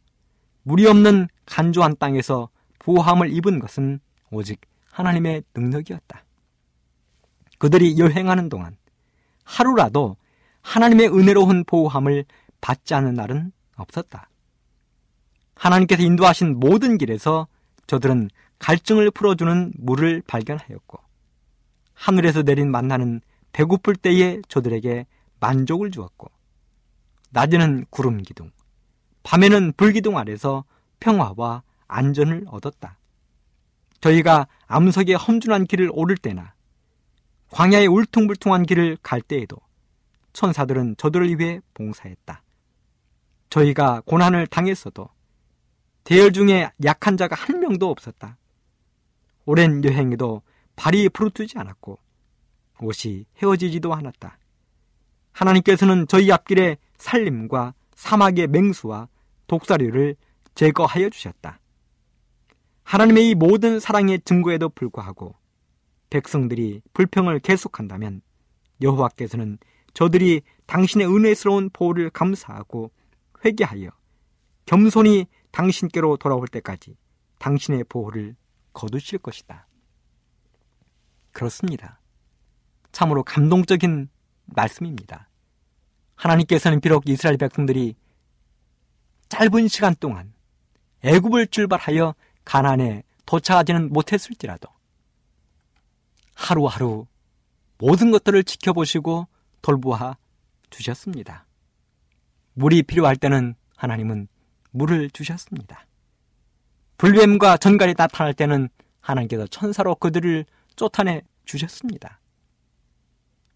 물이 0.63 0.87
없는 0.87 1.29
간조한 1.47 1.97
땅에서 1.99 2.49
보호함을 2.79 3.33
입은 3.33 3.59
것은 3.59 4.01
오직 4.31 4.61
하나님의 4.91 5.45
능력이었다. 5.55 6.25
그들이 7.59 7.99
여행하는 7.99 8.49
동안 8.49 8.77
하루라도 9.45 10.17
하나님의 10.63 11.09
은혜로운 11.09 11.65
보호함을 11.65 12.25
받지 12.61 12.95
않는 12.95 13.15
날은 13.15 13.53
없었다. 13.77 14.29
하나님께서 15.55 16.03
인도하신 16.03 16.59
모든 16.59 16.99
길에서 16.99 17.49
저들은 17.87 18.31
갈증을 18.59 19.11
풀어주는 19.11 19.73
물을 19.77 20.23
발견하였고 20.27 20.99
하늘에서 21.95 22.43
내린 22.43 22.71
만나는 22.71 23.21
배고플 23.53 23.97
때에 23.97 24.41
저들에게 24.49 25.07
만족을 25.41 25.91
주었고 25.91 26.31
낮에는 27.31 27.87
구름 27.91 28.23
기둥, 28.23 28.51
밤에는 29.23 29.73
불 29.77 29.93
기둥 29.93 30.17
아래서 30.17 30.65
평화와 31.01 31.63
안전을 31.87 32.45
얻었다. 32.49 32.99
저희가 34.01 34.47
암석의 34.67 35.17
험준한 35.17 35.67
길을 35.67 35.91
오를 35.93 36.17
때나 36.17 36.55
광야의 37.51 37.87
울퉁불퉁한 37.89 38.65
길을 38.65 38.99
갈 39.03 39.21
때에도 39.21 39.57
천사들은 40.33 40.97
저들을 40.97 41.39
위해 41.39 41.61
봉사했다. 41.75 42.43
저희가 43.51 44.03
고난을 44.05 44.47
당했어도 44.47 45.09
대열 46.05 46.33
중에 46.33 46.71
약한 46.85 47.17
자가 47.17 47.37
한 47.37 47.61
명도 47.61 47.91
없었다. 47.91 48.39
오랜 49.45 49.83
여행에도 49.85 50.43
발이 50.77 51.09
부르트지 51.09 51.59
않았고 51.59 51.99
옷이 52.81 53.27
헤어지지도 53.43 53.93
않았다. 53.93 54.39
하나님께서는 55.33 56.07
저희 56.09 56.31
앞길에 56.31 56.79
살림과 56.99 57.75
사막의 57.95 58.49
맹수와 58.49 59.09
독사류를 59.47 60.17
제거하여 60.55 61.11
주셨다. 61.11 61.61
하나님의 62.85 63.31
이 63.31 63.35
모든 63.35 63.81
사랑의 63.81 64.21
증거에도 64.25 64.69
불구하고 64.69 65.35
백성들이 66.11 66.83
불평을 66.95 67.41
계속한다면 67.41 68.23
여호와께서는 68.81 69.59
저들이 69.95 70.43
당신의 70.67 71.07
은혜스러운 71.07 71.71
보호를 71.73 72.11
감사하고 72.11 72.91
회개하여 73.45 73.91
겸손히 74.67 75.27
당신께로 75.51 76.19
돌아올 76.19 76.47
때까지 76.49 76.97
당신의 77.39 77.85
보호를 77.85 78.37
거두실 78.73 79.19
것이다. 79.19 79.67
그렇습니다. 81.33 82.01
참으로 82.93 83.23
감동적인 83.23 84.09
말씀입니다. 84.47 85.29
하나님께서는 86.17 86.81
비록 86.81 87.09
이스라엘 87.09 87.37
백성들이 87.37 87.95
짧은 89.29 89.69
시간 89.69 89.95
동안 90.01 90.33
애굽을 91.03 91.49
출발하여 91.49 92.15
가난에 92.45 93.05
도착하지는 93.25 93.93
못했을지라도 93.93 94.69
하루하루 96.35 97.07
모든 97.79 98.11
것들을 98.11 98.43
지켜보시고 98.45 99.29
돌보아 99.63 100.17
주셨습니다. 100.71 101.47
물이 102.55 102.83
필요할 102.83 103.17
때는 103.17 103.55
하나님은 103.77 104.29
물을 104.71 105.11
주셨습니다. 105.11 105.87
불뱀과 106.99 107.57
전갈이 107.57 107.95
나타날 107.97 108.35
때는 108.35 108.69
하나님께서 109.01 109.47
천사로 109.47 109.95
그들을 109.95 110.45
쫓아내 110.77 111.23
주셨습니다. 111.45 112.21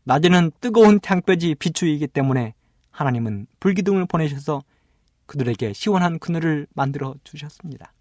낮에는 0.04 0.52
뜨거운 0.60 1.00
태양볕이 1.00 1.54
비추이기 1.56 2.08
때문에 2.08 2.54
하나님은 2.90 3.46
불기둥을 3.60 4.06
보내셔서 4.06 4.62
그들에게 5.26 5.72
시원한 5.72 6.18
그늘을 6.18 6.66
만들어 6.74 7.14
주셨습니다. 7.24 7.92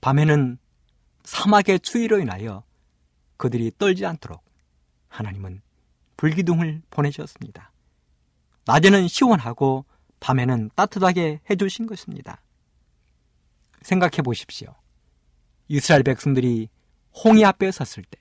밤에는 0.00 0.58
사막의 1.24 1.80
추위로 1.80 2.20
인하여 2.20 2.62
그들이 3.36 3.72
떨지 3.78 4.06
않도록 4.06 4.44
하나님은 5.08 5.62
불기둥을 6.16 6.82
보내셨습니다. 6.90 7.72
낮에는 8.66 9.08
시원하고 9.08 9.84
밤에는 10.20 10.70
따뜻하게 10.74 11.40
해주신 11.50 11.86
것입니다. 11.86 12.42
생각해 13.82 14.22
보십시오. 14.22 14.74
이스라엘 15.68 16.02
백성들이 16.02 16.68
홍해 17.24 17.44
앞에 17.44 17.70
섰을 17.70 18.04
때, 18.04 18.18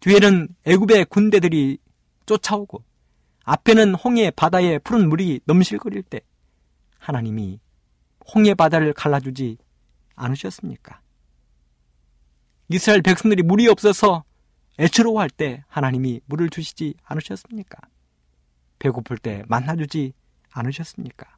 뒤에는 0.00 0.48
애굽의 0.64 1.06
군대들이 1.06 1.78
쫓아오고, 2.26 2.84
앞에는 3.44 3.94
홍해 3.94 4.30
바다에 4.30 4.78
푸른 4.78 5.08
물이 5.08 5.40
넘실거릴 5.44 6.02
때, 6.02 6.20
하나님이 6.98 7.60
홍해 8.34 8.54
바다를 8.54 8.92
갈라주지 8.92 9.58
않으셨습니까? 10.14 11.00
이스라엘 12.68 13.02
백성들이 13.02 13.42
물이 13.42 13.68
없어서 13.68 14.24
애처로워할 14.82 15.30
때 15.30 15.62
하나님이 15.68 16.20
물을 16.26 16.50
주시지 16.50 16.94
않으셨습니까? 17.04 17.78
배고플 18.80 19.16
때 19.18 19.44
만나주지 19.46 20.12
않으셨습니까? 20.50 21.36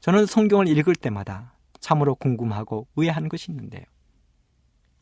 저는 0.00 0.24
성경을 0.24 0.68
읽을 0.68 0.96
때마다 0.96 1.54
참으로 1.80 2.14
궁금하고 2.14 2.88
의아한 2.96 3.28
것이 3.28 3.52
있는데요. 3.52 3.84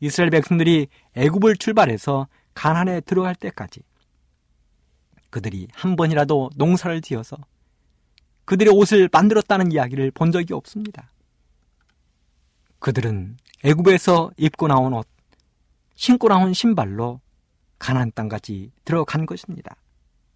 이스라엘 0.01 0.31
백성들이 0.31 0.87
애굽을 1.15 1.55
출발해서 1.55 2.27
가난에 2.53 2.99
들어갈 2.99 3.35
때까지 3.35 3.81
그들이 5.29 5.69
한 5.71 5.95
번이라도 5.95 6.49
농사를 6.57 6.99
지어서 7.01 7.37
그들의 8.43 8.73
옷을 8.73 9.07
만들었다는 9.09 9.71
이야기를 9.71 10.11
본 10.11 10.33
적이 10.33 10.55
없습니다. 10.55 11.09
그들은 12.79 13.37
애굽에서 13.63 14.31
입고 14.35 14.67
나온 14.67 14.91
옷, 14.93 15.07
신고 16.01 16.29
나온 16.29 16.51
신발로 16.51 17.21
가난 17.77 18.11
땅까지 18.11 18.71
들어간 18.85 19.27
것입니다. 19.27 19.75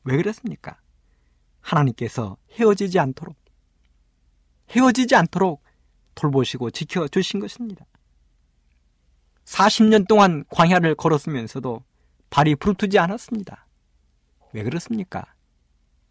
왜 0.03 0.15
그랬습니까? 0.15 0.79
하나님께서 1.59 2.37
헤어지지 2.51 2.99
않도록 2.99 3.35
헤어지지 4.69 5.15
않도록 5.15 5.63
돌보시고 6.13 6.69
지켜 6.69 7.07
주신 7.07 7.39
것입니다. 7.39 7.83
40년 9.45 10.07
동안 10.07 10.45
광야를 10.51 10.93
걸었으면서도 10.93 11.83
발이 12.29 12.57
부르트지 12.57 12.99
않았습니다. 12.99 13.65
왜 14.53 14.61
그렇습니까? 14.61 15.33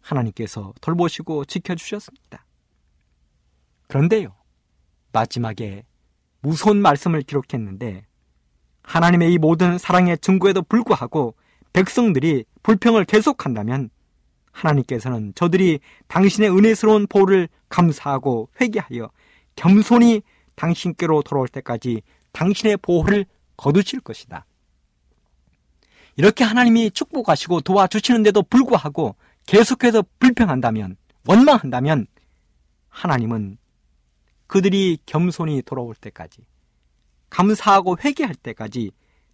하나님께서 0.01 0.73
돌보시고 0.81 1.45
지켜주셨습니다. 1.45 2.45
그런데요, 3.87 4.35
마지막에 5.13 5.85
무서운 6.41 6.81
말씀을 6.81 7.21
기록했는데, 7.21 8.05
하나님의 8.85 9.33
이 9.33 9.37
모든 9.37 9.77
사랑의 9.77 10.17
증거에도 10.19 10.61
불구하고 10.61 11.35
백성들이 11.73 12.45
불평을 12.63 13.05
계속한다면, 13.05 13.89
하나님께서는 14.51 15.33
저들이 15.35 15.79
당신의 16.07 16.49
은혜스러운 16.49 17.07
보호를 17.07 17.49
감사하고 17.67 18.49
회개하여 18.61 19.09
겸손히 19.55 20.21
당신께로 20.55 21.23
돌아올 21.23 21.47
때까지 21.49 22.01
당신의 22.31 22.77
보호를 22.77 23.25
거두실 23.57 23.99
것이다. 23.99 24.45
이렇게 26.15 26.45
하나님이 26.45 26.91
축복하시고 26.91 27.61
도와주시는데도 27.61 28.43
불구하고 28.43 29.15
계속해서 29.45 30.03
불평한다면, 30.19 30.95
원망한다면, 31.27 32.07
하나님은 32.87 33.57
그들이 34.47 34.99
겸손히 35.05 35.61
돌아올 35.61 35.95
때까지, 35.95 36.45
감사하고 37.35 37.97
회개할 38.01 38.33
때까지 38.35 38.91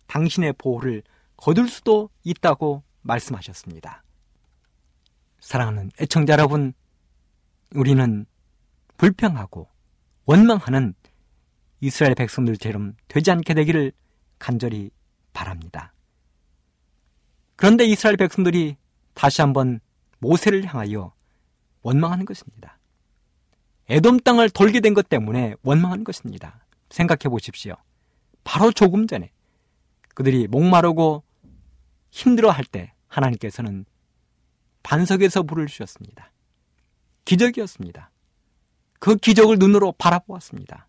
당신의 0.07 0.53
보호를 0.57 1.03
거둘 1.37 1.69
수도 1.69 2.09
있다고 2.23 2.83
말씀하셨습니다. 3.01 4.03
사랑하는 5.39 5.91
애청자 5.99 6.33
여러분, 6.33 6.73
우리는 7.75 8.25
불평하고 8.97 9.67
원망하는 10.25 10.95
이스라엘 11.79 12.15
백성들처럼 12.15 12.95
되지 13.07 13.29
않게 13.31 13.53
되기를 13.53 13.91
간절히 14.39 14.89
바랍니다. 15.33 15.93
그런데 17.55 17.85
이스라엘 17.85 18.17
백성들이 18.17 18.77
다시 19.13 19.41
한번 19.41 19.79
모세를 20.19 20.65
향하여 20.65 21.13
원망하는 21.83 22.25
것입니다. 22.25 22.79
에돔 23.89 24.21
땅을 24.21 24.49
돌게 24.49 24.79
된 24.79 24.95
것 24.95 25.07
때문에 25.07 25.53
원망하는 25.61 26.03
것입니다. 26.03 26.65
생각해 26.89 27.29
보십시오. 27.29 27.75
바로 28.43 28.71
조금 28.71 29.07
전에 29.07 29.31
그들이 30.15 30.47
목마르고 30.47 31.23
힘들어 32.11 32.49
할 32.51 32.65
때 32.65 32.93
하나님께서는 33.07 33.85
반석에서 34.83 35.43
불을 35.43 35.67
주셨습니다. 35.67 36.31
기적이었습니다. 37.25 38.11
그 38.99 39.15
기적을 39.15 39.57
눈으로 39.59 39.93
바라보았습니다. 39.97 40.87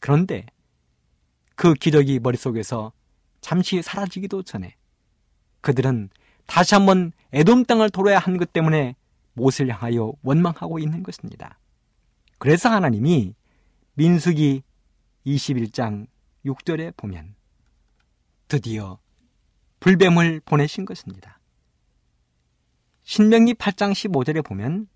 그런데 0.00 0.46
그 1.56 1.74
기적이 1.74 2.18
머릿속에서 2.20 2.92
잠시 3.40 3.80
사라지기도 3.82 4.42
전에 4.42 4.74
그들은 5.60 6.10
다시 6.46 6.74
한번 6.74 7.12
에돔 7.32 7.64
땅을 7.64 7.90
돌아야 7.90 8.18
한 8.18 8.36
것 8.36 8.52
때문에 8.52 8.96
못을 9.34 9.68
향하여 9.68 10.12
원망하고 10.22 10.78
있는 10.78 11.02
것입니다. 11.02 11.58
그래서 12.38 12.68
하나님이 12.70 13.34
민수기 13.94 14.62
21장 15.26 16.06
6절에 16.44 16.96
보면 16.96 17.34
드디어 18.48 18.98
불뱀을 19.80 20.40
보내신 20.44 20.84
것입니다. 20.84 21.40
신명기 23.02 23.54
8장 23.54 23.92
15절에 23.92 24.44
보면 24.44 24.88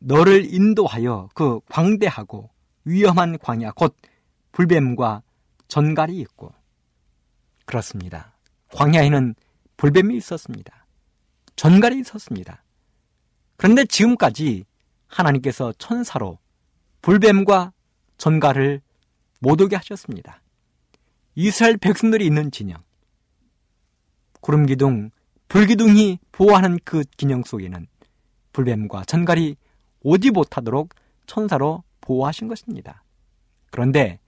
너를 0.00 0.52
인도하여 0.52 1.28
그 1.34 1.60
광대하고 1.68 2.50
위험한 2.84 3.38
광야 3.38 3.72
곧 3.72 3.96
불뱀과 4.52 5.22
전갈이 5.66 6.18
있고 6.20 6.54
그렇습니다. 7.64 8.32
광야에는 8.72 9.34
불뱀이 9.76 10.16
있었습니다. 10.16 10.86
전갈이 11.56 12.00
있었습니다. 12.00 12.62
그런데 13.56 13.84
지금까지 13.84 14.64
하나님께서 15.08 15.72
천사로 15.78 16.38
불뱀과 17.02 17.72
전갈을 18.16 18.80
못 19.40 19.60
오게 19.60 19.76
하셨습니다. 19.76 20.40
이스라엘 21.40 21.76
백성들이 21.76 22.26
있는 22.26 22.50
진영, 22.50 22.82
구름 24.40 24.66
기둥, 24.66 25.12
불 25.46 25.66
기둥이 25.66 26.18
보호하는 26.32 26.80
그 26.82 27.04
기념 27.16 27.44
속에는 27.44 27.86
불뱀과 28.52 29.04
전갈이 29.04 29.54
오지 30.00 30.32
못하도록 30.32 30.92
천사로 31.26 31.84
보호하신 32.00 32.48
것입니다. 32.48 33.04
그런데 33.70 34.18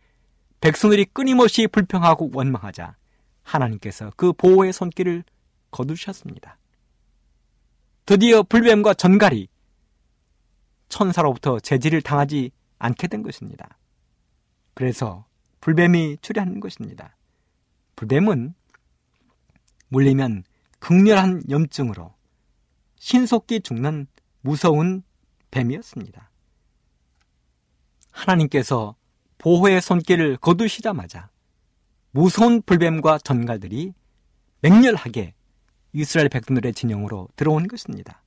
백성들이 0.61 1.07
끊임없이 1.07 1.67
불평하고 1.67 2.31
원망하자 2.33 2.95
하나님께서 3.43 4.13
그 4.15 4.33
보호의 4.33 4.73
손길을 4.73 5.25
거두셨습니다. 5.73 6.59
드디어 8.07 8.45
불뱀과 8.45 8.95
전갈이 8.95 9.49
천사로부터 10.89 11.59
제지를 11.59 12.03
당하지 12.03 12.53
않게 12.79 13.09
된 13.09 13.25
것입니다. 13.25 13.79
그래서 14.75 15.25
불뱀이 15.61 16.19
출현하는 16.23 16.61
것입니다. 16.61 17.17
불뱀은 17.97 18.55
물리면 19.89 20.45
극렬한 20.79 21.43
염증으로 21.49 22.15
신속히 22.97 23.61
죽는 23.61 24.07
무서운 24.41 25.03
뱀이었습니다. 25.51 26.31
하나님께서 28.11 28.97
보호의 29.39 29.81
손길을 29.81 30.37
거두시자마자 30.37 31.31
무서운 32.11 32.63
불뱀과 32.63 33.19
전갈들이 33.19 33.93
맹렬하게 34.61 35.35
이스라엘 35.93 36.29
백성들의 36.29 36.73
진영으로 36.75 37.29
들어온 37.37 37.67
것입니다. 37.67 38.23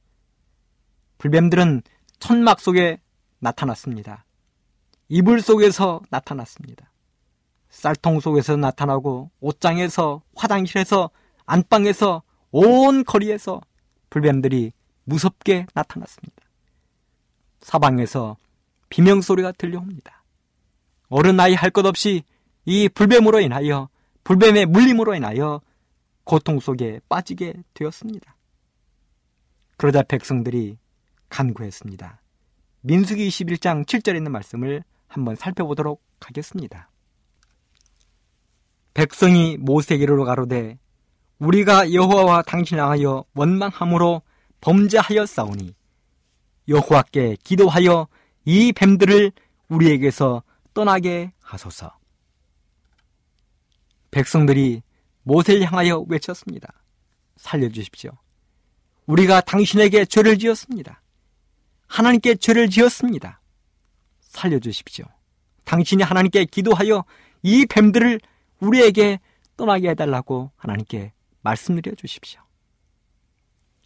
불뱀들은 1.17 1.82
천막 2.19 2.60
속에 2.60 3.00
나타났습니다. 3.39 4.26
이불 5.10 5.41
속에서 5.41 6.02
나타났습니다. 6.10 6.92
쌀통 7.74 8.20
속에서 8.20 8.56
나타나고 8.56 9.32
옷장에서 9.42 10.22
화장실에서 10.36 11.10
안방에서 11.46 12.22
온 12.52 13.04
거리에서 13.04 13.62
불뱀들이 14.12 14.72
무섭게 15.06 15.66
나타났습니다. 15.74 16.36
사방에서 17.62 18.38
비명소리가 18.90 19.54
들려옵니다. 19.54 20.24
어른 21.10 21.40
아이 21.40 21.56
할 21.56 21.72
것 21.72 21.86
없이 21.86 22.24
이 22.66 22.88
불뱀으로 22.90 23.40
인하여 23.40 23.90
불뱀의 24.24 24.68
물림으로 24.68 25.16
인하여 25.16 25.60
고통 26.24 26.60
속에 26.60 27.02
빠지게 27.10 27.54
되었습니다. 27.74 28.38
그러자 29.78 30.04
백성들이 30.04 30.78
간구했습니다. 31.30 32.22
민수기 32.82 33.28
21장 33.28 33.86
7절에 33.86 34.16
있는 34.16 34.32
말씀을 34.32 34.84
한번 35.08 35.36
살펴보도록 35.36 36.02
하겠습니다. 36.22 36.92
백성이 38.93 39.58
모세에게로 39.58 40.23
가로되 40.23 40.77
우리가 41.39 41.93
여호와와 41.93 42.43
당신 42.43 42.77
향하여 42.77 43.25
원망함으로 43.34 44.21
범죄하였사오니 44.62 45.75
여호와께 46.67 47.38
기도하여 47.43 48.08
이 48.45 48.71
뱀들을 48.71 49.32
우리에게서 49.67 50.43
떠나게 50.73 51.34
하소서. 51.41 51.97
백성들이 54.12 54.84
모세를 55.23 55.63
향하여 55.63 56.06
외쳤습니다. 56.08 56.71
살려주십시오. 57.38 58.12
우리가 59.06 59.41
당신에게 59.41 60.06
죄를 60.06 60.38
지었습니다. 60.38 61.01
하나님께 61.88 62.36
죄를 62.36 62.69
지었습니다. 62.69 63.41
살려주십시오. 64.21 65.06
당신이 65.65 66.03
하나님께 66.03 66.45
기도하여 66.45 67.03
이 67.41 67.65
뱀들을 67.65 68.19
우리에게 68.63 69.19
떠나게 69.58 69.89
해달라고 69.89 70.52
하나님께 70.56 71.13
말씀드려 71.41 71.95
주십시오. 71.95 72.41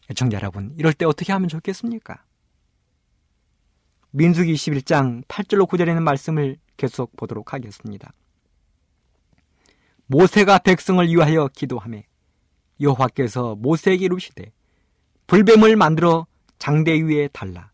애청자 0.10 0.38
여러분, 0.38 0.74
이럴 0.78 0.94
때 0.94 1.06
어떻게 1.06 1.34
하면 1.34 1.50
좋겠습니까? 1.50 2.24
민수기 4.12 4.54
21장 4.54 5.26
8절로 5.26 5.68
9절에 5.68 5.90
있는 5.90 6.04
말씀을 6.04 6.58
계속 6.78 7.16
보도록 7.18 7.54
하겠습니다. 7.54 8.14
모세가 10.06 10.60
백성을 10.60 11.06
위하여 11.06 11.50
기도하며 11.50 12.02
여호와께서 12.80 13.56
모세에게 13.56 14.06
이르시되 14.06 14.54
불뱀을 15.26 15.76
만들어 15.76 16.26
장대 16.60 16.94
위에 17.02 17.28
달라 17.28 17.72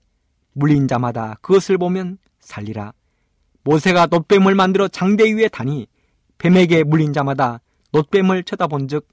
물린 0.54 0.88
자마다 0.88 1.36
그것을 1.42 1.78
보면 1.78 2.18
살리라 2.40 2.94
모세가 3.64 4.08
놋뱀을 4.08 4.56
만들어 4.56 4.88
장대 4.88 5.32
위에 5.32 5.48
다니 5.48 5.88
뱀에게 6.44 6.84
물린 6.84 7.14
자마다 7.14 7.62
놋뱀을 7.94 8.44
쳐다본즉 8.44 9.08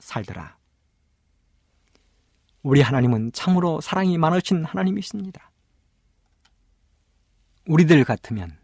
살더라. 0.00 0.56
우리 2.64 2.80
하나님은 2.80 3.30
참으로 3.32 3.80
사랑이 3.80 4.18
많으신 4.18 4.64
하나님이십니다. 4.64 5.52
우리들 7.68 8.02
같으면 8.02 8.58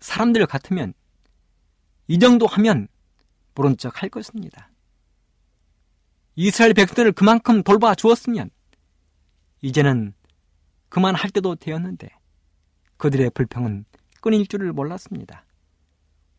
사람들 0.00 0.44
같으면 0.44 0.92
이 2.08 2.18
정도 2.18 2.46
하면 2.46 2.88
모른 3.54 3.78
척 3.78 4.02
할 4.02 4.10
것입니다. 4.10 4.70
이스라엘 6.36 6.74
백성을 6.74 7.10
그만큼 7.12 7.62
돌봐 7.62 7.94
주었으면 7.94 8.50
이제는 9.62 10.12
그만할 10.90 11.30
때도 11.30 11.54
되었는데 11.54 12.10
그들의 12.98 13.30
불평은 13.30 13.86
끊일 14.20 14.46
줄을 14.46 14.74
몰랐습니다. 14.74 15.46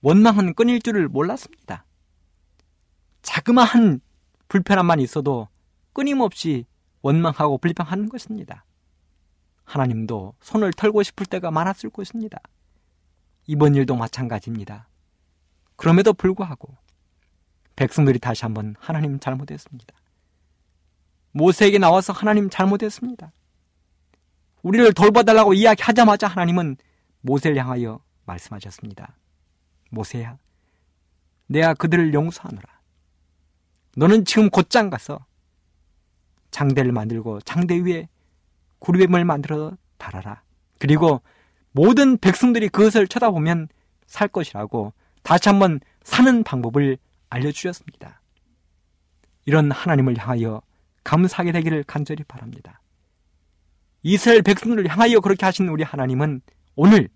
원망은 0.06 0.54
끊일 0.54 0.84
줄을 0.84 1.08
몰랐습니다. 1.08 1.84
자그마한 3.24 4.02
불편함만 4.48 5.00
있어도 5.00 5.48
끊임없이 5.94 6.68
원망하고 7.02 7.58
불평하는 7.58 8.08
것입니다. 8.10 8.66
하나님도 9.64 10.36
손을 10.42 10.74
털고 10.74 11.02
싶을 11.02 11.26
때가 11.26 11.50
많았을 11.50 11.90
것입니다. 11.90 12.38
이번 13.48 13.74
일도 13.74 13.96
마찬가지입니다. 13.96 14.88
그럼에도 15.76 16.14
불구하고 16.14 16.78
백성들이 17.76 18.20
다시 18.20 18.46
한번 18.46 18.76
하나님 18.78 19.20
잘못했습니다. 19.20 19.96
모세에게 21.32 21.80
나와서 21.80 22.14
하나님 22.14 22.52
잘못했습니다. 22.52 23.32
우리를 24.62 24.94
돌봐달라고 24.94 25.56
이야기하자마자 25.56 26.28
하나님은 26.28 26.78
모세를 27.22 27.58
향하여 27.58 28.02
말씀하셨습니다. 28.26 29.16
모세야, 29.90 30.38
내가 31.48 31.74
그들을 31.74 32.14
용서하노라. 32.14 32.76
너는 33.98 34.26
지금 34.26 34.50
곧장 34.50 34.90
가서 34.90 35.26
장대를 36.52 36.92
만들고 36.92 37.42
장대 37.42 37.78
위에 37.80 38.08
구리뱀을 38.80 39.26
만들어 39.26 39.74
달아라. 39.98 40.42
그리고 40.80 41.22
모든 41.72 42.18
백성들이 42.18 42.70
그것을 42.70 43.08
쳐다보면 43.08 43.68
살 44.08 44.28
것이라고 44.28 44.94
다시 45.24 45.50
한번 45.50 45.80
사는 46.04 46.44
방법을 46.44 46.98
알려주셨습니다. 47.30 48.22
이런 49.46 49.72
하나님을 49.72 50.18
향하여 50.18 50.62
감사하게 51.04 51.52
되기를 51.52 51.84
간절히 51.84 52.24
바랍니다. 52.24 52.82
이스라엘 54.04 54.42
백성들을 54.42 54.88
향하여 54.88 55.20
그렇게 55.20 55.46
하신 55.46 55.68
우리 55.68 55.84
하나님은 55.84 56.42
오늘 56.76 57.10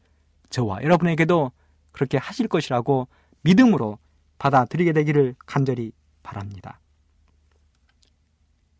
저와 0.49 0.83
여러분에게도 0.83 1.51
그렇게 1.99 2.17
하실 2.17 2.47
것이라고 2.47 3.09
믿음으로 3.41 3.99
받아들이게 4.37 4.93
되기를 4.93 5.35
간절히 5.45 5.91
바랍니다. 6.23 6.79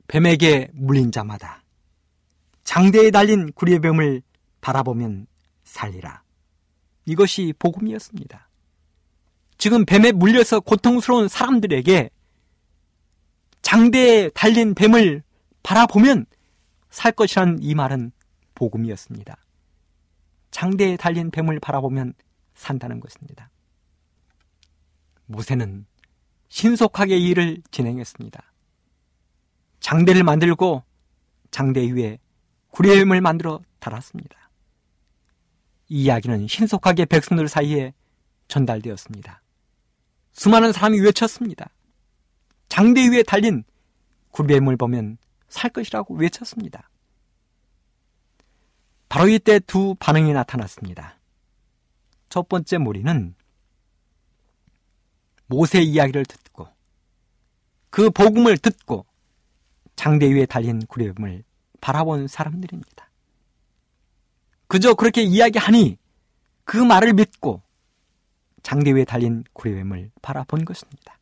뱀에게 0.08 0.70
물린 0.74 1.12
자마다 1.12 1.62
장대에 2.64 3.12
달린 3.12 3.52
구리의 3.52 3.80
뱀을 3.80 4.22
바라보면 4.62 5.28
살리라. 5.66 6.24
이것이 7.04 7.54
복음이었습니다. 7.60 8.48
지금 9.58 9.86
뱀에 9.86 10.14
물려서 10.14 10.62
고통스러운 10.62 11.28
사람들에게 11.28 12.10
장대에 13.62 14.30
달린 14.30 14.74
뱀을 14.74 15.24
바라보면 15.62 16.26
살 16.90 17.12
것이란 17.12 17.60
이 17.60 17.76
말은 17.76 18.14
복음이었습니다. 18.56 19.36
장대에 20.52 20.96
달린 20.96 21.32
뱀을 21.32 21.60
바라보면 21.60 22.14
산다는 22.60 23.00
것입니다. 23.00 23.50
모세는 25.26 25.86
신속하게 26.50 27.18
일을 27.18 27.62
진행했습니다. 27.72 28.44
장대를 29.80 30.24
만들고 30.24 30.84
장대 31.52 31.82
위에 31.92 32.20
구레뱀을 32.72 33.22
만들어 33.22 33.62
달았습니다. 33.80 34.50
이 35.88 36.04
이야기는 36.04 36.48
신속하게 36.48 37.06
백성들 37.06 37.48
사이에 37.48 37.94
전달되었습니다. 38.48 39.42
수많은 40.34 40.72
사람이 40.72 41.00
외쳤습니다. 41.00 41.70
장대 42.68 43.10
위에 43.10 43.24
달린 43.24 43.64
굴뱀을 44.32 44.78
보면 44.78 45.18
살 45.48 45.72
것이라고 45.72 46.16
외쳤습니다. 46.16 46.90
바로 49.08 49.28
이때 49.28 49.60
두 49.60 49.96
반응이 50.00 50.34
나타났습니다. 50.34 51.19
첫 52.30 52.48
번째 52.48 52.78
무리는 52.78 53.36
모세 55.48 55.82
이야기를 55.82 56.26
듣고 56.26 56.68
그 57.90 58.10
복음을 58.12 58.58
듣고 58.58 59.06
장대 59.96 60.32
위에 60.34 60.46
달린 60.46 60.86
구레뱀을 60.86 61.44
바라본 61.82 62.28
사람들입니다. 62.28 63.10
그저 64.68 64.94
그렇게 64.94 65.24
이야기하니 65.24 65.98
그 66.64 66.78
말을 66.78 67.14
믿고 67.14 67.64
장대 68.62 68.92
위에 68.94 69.06
달린 69.06 69.44
구레뱀을 69.54 70.12
바라본 70.22 70.66
것입니다. 70.66 71.18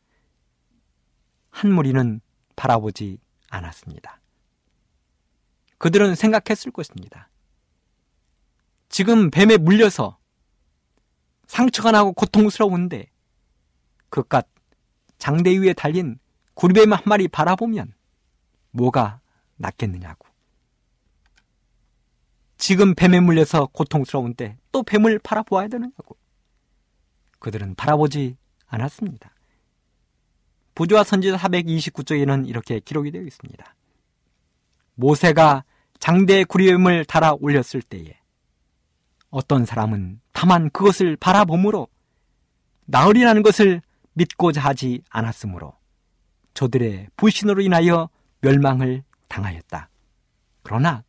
한 1.50 1.72
무리는 1.72 2.20
바라보지 2.54 3.18
않았습니다. 3.48 4.20
그들은 5.78 6.14
생각했을 6.14 6.70
것입니다. 6.70 7.30
지금 8.90 9.30
뱀에 9.30 9.56
물려서 9.56 10.17
상처가 11.48 11.90
나고 11.90 12.12
고통스러운데 12.12 13.10
그깟 14.10 14.46
장대 15.18 15.58
위에 15.58 15.72
달린 15.72 16.18
구리뱀 16.54 16.92
한 16.92 17.02
마리 17.06 17.26
바라보면 17.26 17.94
뭐가 18.70 19.20
낫겠느냐고. 19.56 20.28
지금 22.56 22.94
뱀에 22.94 23.20
물려서 23.20 23.66
고통스러운데 23.66 24.58
또 24.72 24.82
뱀을 24.82 25.18
바라보아야 25.20 25.68
되느냐고. 25.68 26.16
그들은 27.38 27.74
바라보지 27.74 28.36
않았습니다. 28.66 29.32
부조와 30.74 31.04
선지자 31.04 31.36
429쪽에는 31.38 32.48
이렇게 32.48 32.80
기록이 32.80 33.10
되어 33.10 33.22
있습니다. 33.22 33.74
모세가 34.94 35.64
장대 35.98 36.44
구리뱀을 36.44 37.04
달아 37.04 37.36
올렸을 37.40 37.82
때에 37.88 38.17
어떤 39.30 39.64
사람은 39.64 40.20
다만 40.32 40.70
그것을 40.70 41.16
바라보므로 41.16 41.88
나으리라는 42.86 43.42
것을 43.42 43.82
믿고자 44.14 44.60
하지 44.60 45.02
않았으므로 45.10 45.74
저들의 46.54 47.08
불신으로 47.16 47.60
인하여 47.60 48.08
멸망을 48.40 49.02
당하였다. 49.28 49.90
그러나 50.62 51.04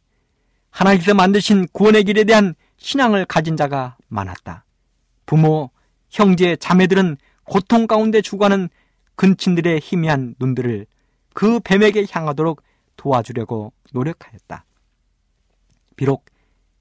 하나님께서 0.70 1.14
만드신 1.14 1.68
구원의 1.72 2.04
길에 2.04 2.24
대한 2.24 2.56
신앙을 2.78 3.26
가진 3.26 3.58
자가 3.58 3.98
많았다. 4.08 4.66
부모, 5.26 5.72
형제, 6.10 6.56
자매들은 6.56 7.18
고통 7.44 7.88
가운데 7.88 8.22
죽어가는 8.22 8.70
근친들의 9.16 9.80
희미한 9.82 10.36
눈들을 10.40 10.86
그 11.34 11.60
뱀에게 11.60 12.06
향하도록 12.10 12.62
도와주려고 12.96 13.74
노력하였다. 13.92 14.66
비록 15.96 16.26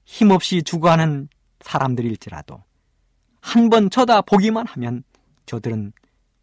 힘없이 0.09 0.63
죽어가는 0.63 1.29
사람들일지라도 1.61 2.63
한 3.41 3.69
번 3.69 3.91
쳐다보기만 3.91 4.65
하면 4.67 5.03
저들은 5.45 5.93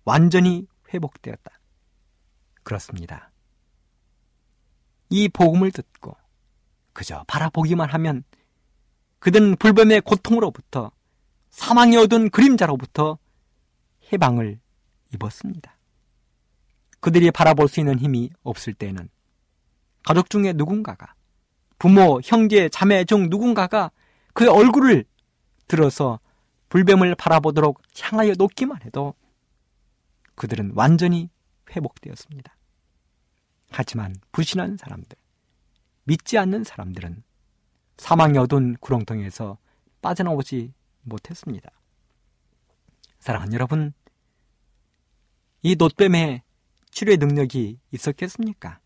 완전히 0.05 0.69
회복되었다. 0.95 1.51
그렇습니다. 2.63 3.33
이 5.11 5.29
복음을 5.29 5.73
듣고 5.73 6.17
그저 6.93 7.25
바라보기만 7.27 7.91
하면 7.91 8.23
그들은 9.19 9.57
불뱀의 9.57 10.03
고통으로부터 10.03 10.93
사망이 11.51 11.97
얻은 11.97 12.31
그림자로부터 12.31 13.19
해방을 14.13 14.61
입었습니다. 15.13 15.77
그들이 17.01 17.33
바라볼 17.33 17.67
수 17.69 17.81
있는 17.81 17.99
힘이 17.99 18.31
없을 18.45 18.75
때는 18.75 19.09
가족 20.05 20.31
중에 20.31 20.53
누군가가 20.53 21.15
부모, 21.79 22.21
형제, 22.25 22.69
자매 22.69 23.05
중 23.05 23.29
누군가가 23.29 23.91
그의 24.33 24.49
얼굴을 24.51 25.05
들어서 25.69 26.21
불뱀을 26.69 27.15
바라보도록 27.15 27.83
향하여 28.01 28.35
놓기만 28.37 28.83
해도 28.83 29.15
그들은 30.35 30.73
완전히 30.75 31.31
회복되었습니다. 31.71 32.55
하지만 33.71 34.15
불신한 34.33 34.77
사람들, 34.77 35.17
믿지 36.05 36.39
않는 36.39 36.65
사람들은 36.65 37.23
사망의 37.99 38.39
어두운 38.39 38.77
구렁텅이에서 38.81 39.59
빠져나오지 40.03 40.73
못했습니다. 41.03 41.71
사랑하는 43.19 43.55
여러분, 43.55 43.93
이 45.63 45.75
놋뱀의 45.77 46.43
치료의 46.91 47.17
능력이 47.17 47.81
있었겠습니까? 47.91 48.81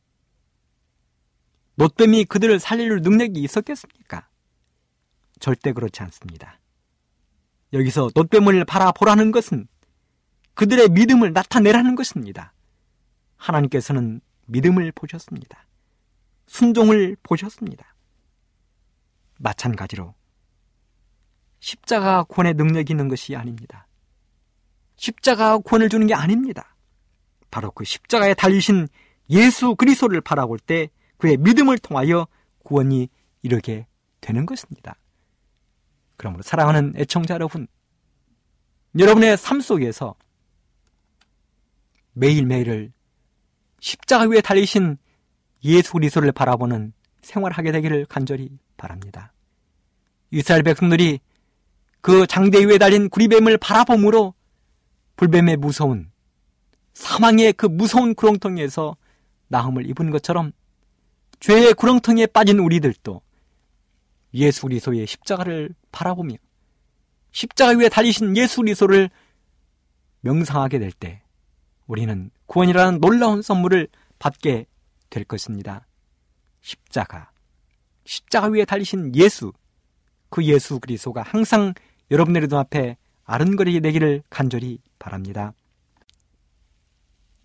놋뱀이 1.81 2.27
그들을 2.27 2.61
살릴 2.61 3.01
능력이 3.01 3.40
있었겠습니까? 3.40 4.29
절대 5.38 5.73
그렇지 5.73 6.03
않습니다. 6.03 6.61
여기서 7.73 8.11
놋뱀을 8.14 8.66
바라보라는 8.66 9.33
것은 9.33 9.66
그들의 10.53 10.90
믿음을 10.90 11.33
나타내라는 11.33 11.95
것입니다. 11.95 12.53
하나님께서는 13.37 14.21
믿음을 14.45 14.93
보셨습니다. 14.93 15.66
순종을 16.49 17.16
보셨습니다. 17.23 17.95
마찬가지로 19.38 20.14
십자가 21.61 22.25
구원의 22.25 22.55
능력이 22.55 22.93
있는 22.93 23.09
것이 23.09 23.35
아닙니다. 23.37 23.87
십자가 24.97 25.57
구원을 25.57 25.88
주는 25.88 26.07
게 26.07 26.12
아닙니다. 26.12 26.77
바로 27.51 27.71
그 27.71 27.85
십자가에 27.85 28.35
달리신 28.35 28.87
예수 29.31 29.75
그리스도를 29.77 30.21
바라볼 30.21 30.59
때 30.59 30.90
그의 31.21 31.37
믿음을 31.37 31.79
통하여 31.79 32.27
구원이 32.65 33.09
이르게 33.43 33.87
되는 34.21 34.47
것입니다. 34.47 34.97
그러므로 36.17 36.43
사랑하는 36.43 36.95
애청자 36.97 37.35
여러분, 37.35 37.67
여러분의 38.99 39.37
삶 39.37 39.61
속에서 39.61 40.15
매일매일을 42.15 42.93
십자가 43.81 44.25
위에 44.25 44.41
달리신 44.41 44.99
예수 45.65 45.93
그리스도를 45.93 46.33
바라보는 46.33 46.93
생활하게 47.23 47.73
되기를 47.73 48.07
간절히 48.07 48.51
바랍니다. 48.77 49.33
이스라엘 50.31 50.63
백성들이 50.63 51.21
그 52.01 52.27
장대 52.27 52.65
위에 52.65 52.79
달린 52.79 53.11
구리뱀을 53.11 53.59
바라봄으로 53.59 54.35
불뱀의 55.17 55.59
무서운 55.59 56.11
사망의 56.95 57.53
그 57.55 57.67
무서운 57.67 58.15
구렁텅이에서 58.15 58.97
나음을 59.49 59.89
입은 59.89 60.11
것처럼 60.11 60.53
죄의 61.40 61.74
구렁텅이에 61.74 62.26
빠진 62.26 62.59
우리들도 62.59 63.22
예수 64.35 64.62
그리스도의 64.62 65.07
십자가를 65.07 65.74
바라보며 65.90 66.37
십자가 67.33 67.76
위에 67.79 67.88
달리신 67.88 68.37
예수 68.37 68.61
그리스도를 68.61 69.11
명상하게 70.20 70.79
될 70.79 70.92
때 70.92 71.22
우리는 71.87 72.31
구원이라는 72.46 73.00
놀라운 73.00 73.42
선물을 73.42 73.88
받게 74.18 74.66
될 75.09 75.24
것입니다. 75.24 75.87
십자가, 76.61 77.33
십자가 78.05 78.46
위에 78.48 78.64
달리신 78.64 79.16
예수, 79.16 79.53
그 80.29 80.44
예수 80.44 80.79
그리스도가 80.79 81.22
항상 81.22 81.74
여러분들의 82.11 82.48
눈앞에 82.48 82.96
아른거리게 83.24 83.81
되기를 83.81 84.22
간절히 84.31 84.79
바랍니다. 84.98 85.53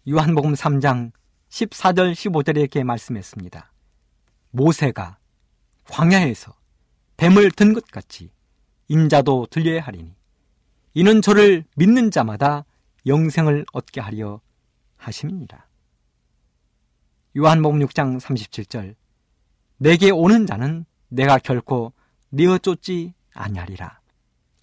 요한복음 0.08 0.54
3장 0.54 1.12
14절 1.50 2.14
15절에 2.14 2.58
이렇게 2.58 2.84
말씀했습니다. 2.84 3.72
모세가 4.56 5.18
광야에서 5.90 6.54
뱀을 7.18 7.52
든 7.52 7.74
것 7.74 7.86
같이 7.88 8.32
인자도 8.88 9.48
들려야 9.50 9.82
하리니 9.82 10.16
이는 10.94 11.22
저를 11.22 11.66
믿는 11.76 12.10
자마다 12.12 12.66
영생을 13.06 13.66
얻게 13.74 14.00
하려 14.02 14.40
하심이니라. 14.98 15.66
요한복음 17.38 17.80
6장 17.80 18.20
37절 18.20 18.96
내게 19.78 20.10
오는 20.10 20.48
자는 20.48 20.86
내가 21.10 21.38
결코 21.38 21.92
내어 22.30 22.58
쫓지 22.58 23.14
아니하리라. 23.34 24.00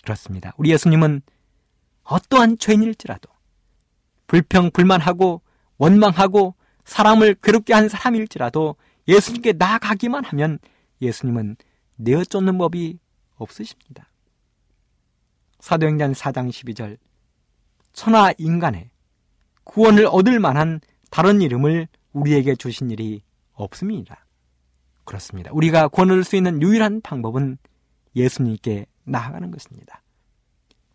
그렇습니다. 0.02 0.52
우리 0.56 0.70
예수님은 0.70 1.20
어떠한 2.04 2.58
죄인일지라도 2.58 3.30
불평 4.26 4.70
불만하고 4.70 5.42
원망하고 5.76 6.54
사람을 6.84 7.36
괴롭게 7.42 7.74
한 7.74 7.88
사람일지라도 7.88 8.76
예수님께 9.08 9.52
나아가기만 9.52 10.24
하면 10.24 10.58
예수님은 11.00 11.56
내어 11.96 12.24
쫓는 12.24 12.58
법이 12.58 12.98
없으십니다. 13.36 14.08
사도행전 15.60 16.12
4장 16.12 16.48
12절 16.50 16.98
천하 17.92 18.32
인간의 18.38 18.90
구원을 19.64 20.06
얻을 20.06 20.40
만한 20.40 20.80
다른 21.10 21.40
이름을 21.40 21.88
우리에게 22.12 22.56
주신 22.56 22.90
일이 22.90 23.22
없습니다. 23.52 24.26
그렇습니다. 25.04 25.50
우리가 25.52 25.88
구원을 25.88 26.24
수 26.24 26.36
있는 26.36 26.62
유일한 26.62 27.00
방법은 27.00 27.58
예수님께 28.16 28.86
나아가는 29.04 29.50
것입니다. 29.50 30.02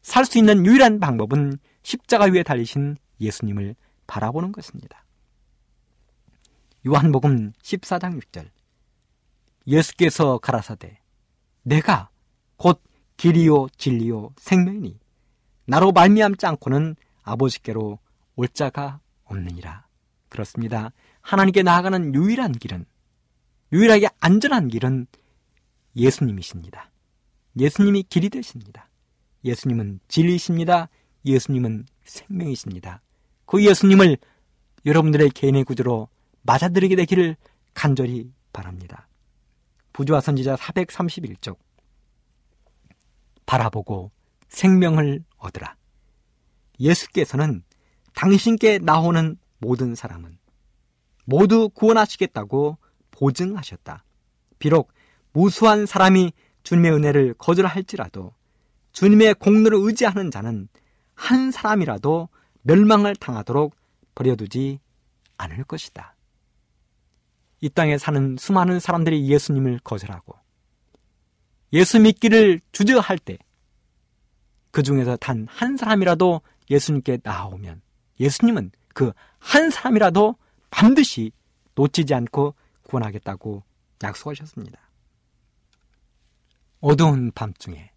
살 0.02 0.26
수 0.26 0.38
있는 0.38 0.65
유일한 0.65 1.00
방법은 1.00 1.60
십자가 1.84 2.26
위에 2.26 2.43
달리신 2.43 2.96
예수님을 3.20 3.76
바라보는 4.08 4.54
것입니다. 4.54 5.04
요한복음 6.88 7.52
14장 7.62 8.17
6절 8.21 8.50
예수께서 9.67 10.38
가라사대 10.38 11.02
내가 11.63 12.10
곧 12.56 12.82
길이요 13.17 13.67
진리요 13.78 14.34
생명이니 14.38 14.97
나로 15.65 15.91
말미암지 15.91 16.45
않고는 16.45 16.95
아버지께로 17.23 18.00
올 18.38 18.47
자가 18.47 19.02
없느니라. 19.26 19.86
그렇습니다. 20.30 20.93
하나님께 21.19 21.62
나아가는 21.62 22.15
유일한 22.15 22.54
길은 22.54 22.86
유일하게 23.73 24.08
안전한 24.21 24.69
길은 24.69 25.08
예수님이십니다. 25.97 26.89
예수님이 27.60 28.04
길이 28.04 28.30
되십니다. 28.30 28.88
예수님은 29.43 30.00
진리이십니다. 30.08 30.88
예수님은 31.26 31.86
생명이십니다. 32.06 33.02
그 33.45 33.65
예수님을 33.65 34.17
여러분들의 34.86 35.32
개인의 35.32 35.65
구조로 35.65 36.08
맞아들이게 36.48 36.96
되기를 36.96 37.36
간절히 37.74 38.32
바랍니다. 38.54 39.08
부조화 39.94 40.22
선지자 40.22 40.56
431쪽 40.56 41.58
바라보고 43.46 44.12
생명을 44.48 45.24
얻으라. 45.38 45.76
예수께서는 46.80 47.64
당신께 48.16 48.80
나오는 48.80 49.38
모든 49.60 49.94
사람은 49.94 50.40
모두 51.26 51.69
구원하시겠다고 51.69 52.78
보증하셨다. 53.12 54.04
비록 54.58 54.92
무수한 55.34 55.86
사람이 55.86 56.32
주님의 56.63 56.92
은혜를 56.94 57.34
거절할지라도 57.36 58.34
주님의 58.94 59.36
공로를 59.36 59.78
의지하는 59.82 60.32
자는 60.32 60.69
한 61.13 61.52
사람이라도 61.52 62.30
멸망을 62.62 63.15
당하도록 63.15 63.76
버려두지 64.15 64.80
않을 65.38 65.63
것이다. 65.65 66.17
이 67.62 67.70
땅에 67.70 67.98
사는 67.98 68.38
수많은 68.38 68.80
사람들이 68.80 69.28
예수님을 69.30 69.80
거절하고 69.84 70.36
예수 71.74 72.00
믿기를 72.00 72.62
주저할 72.72 73.18
때 73.20 73.38
그 74.72 74.84
중에서 74.84 75.16
단 75.18 75.48
한 75.50 75.76
사람이라도 75.76 76.42
예수님께 76.70 77.20
나오면 77.24 77.82
예수님은 78.20 78.72
그 78.94 79.12
한 79.40 79.70
사람이라도 79.72 80.36
반드시 80.70 81.32
놓치지 81.76 82.14
않고 82.14 82.54
구원하겠다고 82.84 83.64
약속하셨습니다. 84.04 84.80
어두운 86.80 87.32
밤중에 87.32 87.92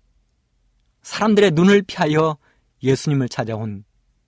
사람들의 1.02 1.50
눈을 1.52 1.82
피하여 1.82 2.38
예수님을 2.82 3.28
찾아온 3.28 3.84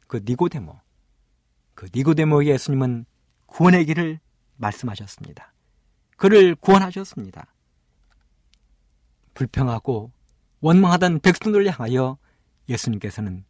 그 0.07 0.21
니고데모, 0.25 0.79
그 1.75 1.89
니고데모의 1.95 2.49
예수님은 2.49 3.07
구원의 3.47 3.87
길을 3.87 4.21
말씀하셨습니다. 4.57 5.53
그를 6.17 6.55
구원하셨습니다. 6.55 7.47
불평하고 9.35 10.13
원망하던 10.61 11.21
백성들을 11.21 11.69
향하여 11.71 12.19
예수님께서는 12.69 13.45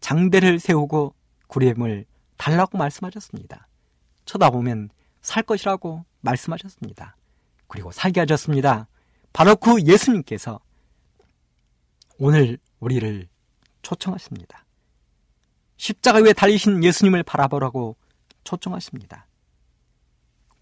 장대를 0.00 0.58
세우고 0.58 1.14
구리엠을 1.46 2.06
달라고 2.36 2.78
말씀하셨습니다. 2.78 3.68
쳐다보면 4.24 4.90
살 5.22 5.42
것이라고 5.42 6.04
말씀하셨습니다. 6.20 7.16
그리고 7.68 7.92
살게 7.92 8.20
하셨습니다. 8.20 8.88
바로 9.32 9.56
그 9.56 9.82
예수님께서 9.82 10.60
오늘 12.18 12.58
우리를 12.80 13.28
초청하십니다. 13.82 14.64
십자가 15.76 16.20
위에 16.20 16.32
달리신 16.32 16.82
예수님을 16.84 17.22
바라보라고 17.22 17.96
초청하십니다. 18.44 19.26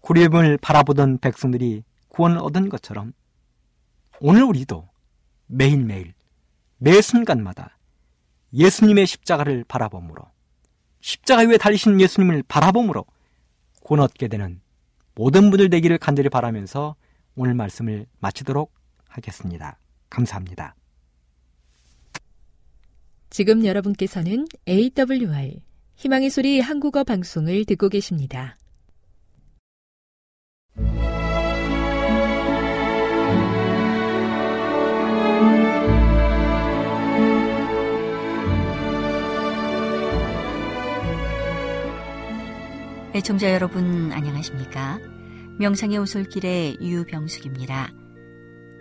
구림을 0.03 0.57
바라보던 0.57 1.19
백성들이 1.19 1.83
구원을 2.09 2.37
얻은 2.39 2.67
것처럼 2.69 3.13
오늘 4.19 4.43
우리도 4.43 4.89
매일매일 5.47 6.13
매 6.77 7.01
순간마다 7.01 7.77
예수님의 8.53 9.07
십자가를 9.07 9.63
바라봄으로 9.67 10.21
십자가 10.99 11.43
위에 11.43 11.57
달리신 11.57 12.01
예수님을 12.01 12.43
바라봄으로 12.47 13.05
구원 13.81 14.03
얻게 14.03 14.27
되는 14.27 14.61
모든 15.15 15.49
분들 15.49 15.69
되기를 15.69 15.97
간절히 15.97 16.29
바라면서 16.29 16.95
오늘 17.35 17.53
말씀을 17.53 18.05
마치도록 18.19 18.73
하겠습니다. 19.07 19.77
감사합니다. 20.09 20.75
지금 23.29 23.65
여러분께서는 23.65 24.47
AWR 24.67 25.61
희망의 25.95 26.29
소리 26.29 26.59
한국어 26.59 27.03
방송을 27.03 27.65
듣고 27.65 27.87
계십니다. 27.89 28.57
애청자 43.15 43.53
여러분 43.53 44.11
안녕하십니까? 44.11 44.99
명상의 45.59 45.99
오솔길의 45.99 46.77
유병숙입니다. 46.81 47.93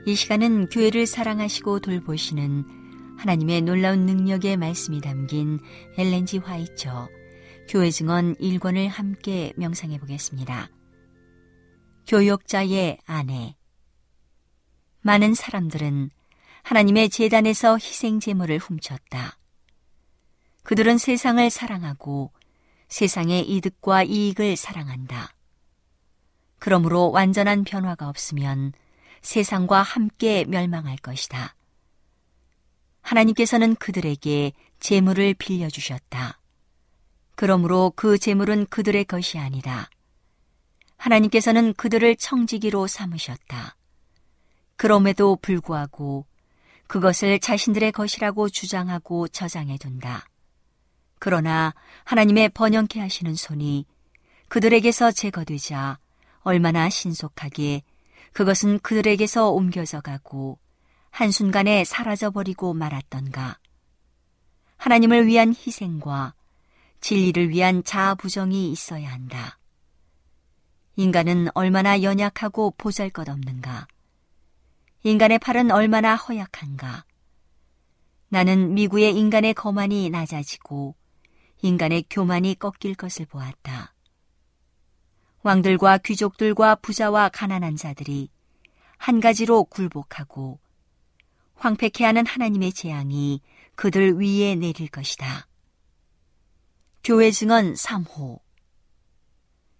이 0.07 0.14
시간은 0.14 0.70
교회를 0.70 1.05
사랑하시고 1.05 1.80
돌보시는 1.80 2.64
하나님의 3.18 3.61
놀라운 3.61 4.07
능력의 4.07 4.57
말씀이 4.57 5.03
담긴 5.03 5.61
엘렌지 5.99 6.38
화이처 6.38 7.11
교회 7.68 7.90
증언 7.90 8.34
1권을 8.36 8.88
함께 8.88 9.53
명상해 9.57 9.99
보겠습니다. 9.99 10.70
교역자의 12.07 12.98
아내 13.07 13.57
많은 15.00 15.34
사람들은 15.34 16.11
하나님의 16.62 17.11
재단에서 17.11 17.76
희생 17.76 18.20
제물을 18.20 18.59
훔쳤다. 18.59 19.38
그들은 20.62 20.98
세상을 20.98 21.48
사랑하고 21.50 22.32
세상의 22.88 23.48
이득과 23.48 24.05
이익을 24.05 24.57
사랑한다. 24.57 25.34
그러므로 26.59 27.11
완전한 27.11 27.64
변화가 27.64 28.09
없으면 28.09 28.72
세상과 29.22 29.82
함께 29.82 30.44
멸망할 30.44 30.96
것이다. 30.96 31.57
하나님께서는 33.00 33.74
그들에게 33.76 34.53
재물을 34.78 35.34
빌려주셨다. 35.34 36.38
그러므로 37.34 37.92
그 37.96 38.18
재물은 38.18 38.66
그들의 38.66 39.05
것이 39.07 39.38
아니다. 39.38 39.90
하나님께서는 41.03 41.74
그들을 41.74 42.14
청지기로 42.14 42.86
삼으셨다. 42.86 43.76
그럼에도 44.76 45.36
불구하고 45.36 46.26
그것을 46.86 47.40
자신들의 47.40 47.90
것이라고 47.90 48.48
주장하고 48.48 49.26
저장해 49.26 49.78
둔다. 49.78 50.26
그러나 51.18 51.74
하나님의 52.05 52.50
번영케 52.50 53.00
하시는 53.00 53.34
손이 53.34 53.84
그들에게서 54.48 55.11
제거되자 55.11 55.98
얼마나 56.42 56.88
신속하게 56.88 57.82
그것은 58.32 58.78
그들에게서 58.78 59.50
옮겨져 59.50 60.00
가고 60.00 60.61
한순간에 61.11 61.84
사라져버리고 61.84 62.74
말았던가. 62.74 63.59
하나님을 64.76 65.26
위한 65.26 65.50
희생과 65.50 66.34
진리를 67.00 67.50
위한 67.50 67.82
자아부정이 67.82 68.70
있어야 68.70 69.11
한다. 69.11 69.59
인간은 70.97 71.49
얼마나 71.55 72.03
연약하고 72.03 72.74
보잘 72.76 73.09
것 73.11 73.28
없는가. 73.28 73.86
인간의 75.05 75.38
팔은 75.38 75.70
얼마나 75.70 76.16
허약한가. 76.16 77.05
나는 78.28 78.74
미구의 78.74 79.16
인간의 79.16 79.55
거만이 79.55 80.11
낮아지고 80.11 80.95
인간의 81.62 82.05
교만이 82.11 82.57
꺾일 82.57 82.95
것을 82.95 83.26
보았다. 83.26 83.95
왕들과 85.43 85.99
귀족들과 85.99 86.76
부자와 86.76 87.30
가난한 87.30 87.76
자들이 87.76 88.30
한 88.99 89.20
가지로 89.20 89.64
굴복하고 89.64 90.61
황폐케 91.55 92.05
하는 92.05 92.26
하나님의 92.26 92.72
재앙이 92.72 93.40
그들 93.76 94.20
위에 94.20 94.57
내릴 94.57 94.88
것이다. 94.88 95.47
교회 97.03 97.30
증언 97.30 97.74
3호 97.74 98.41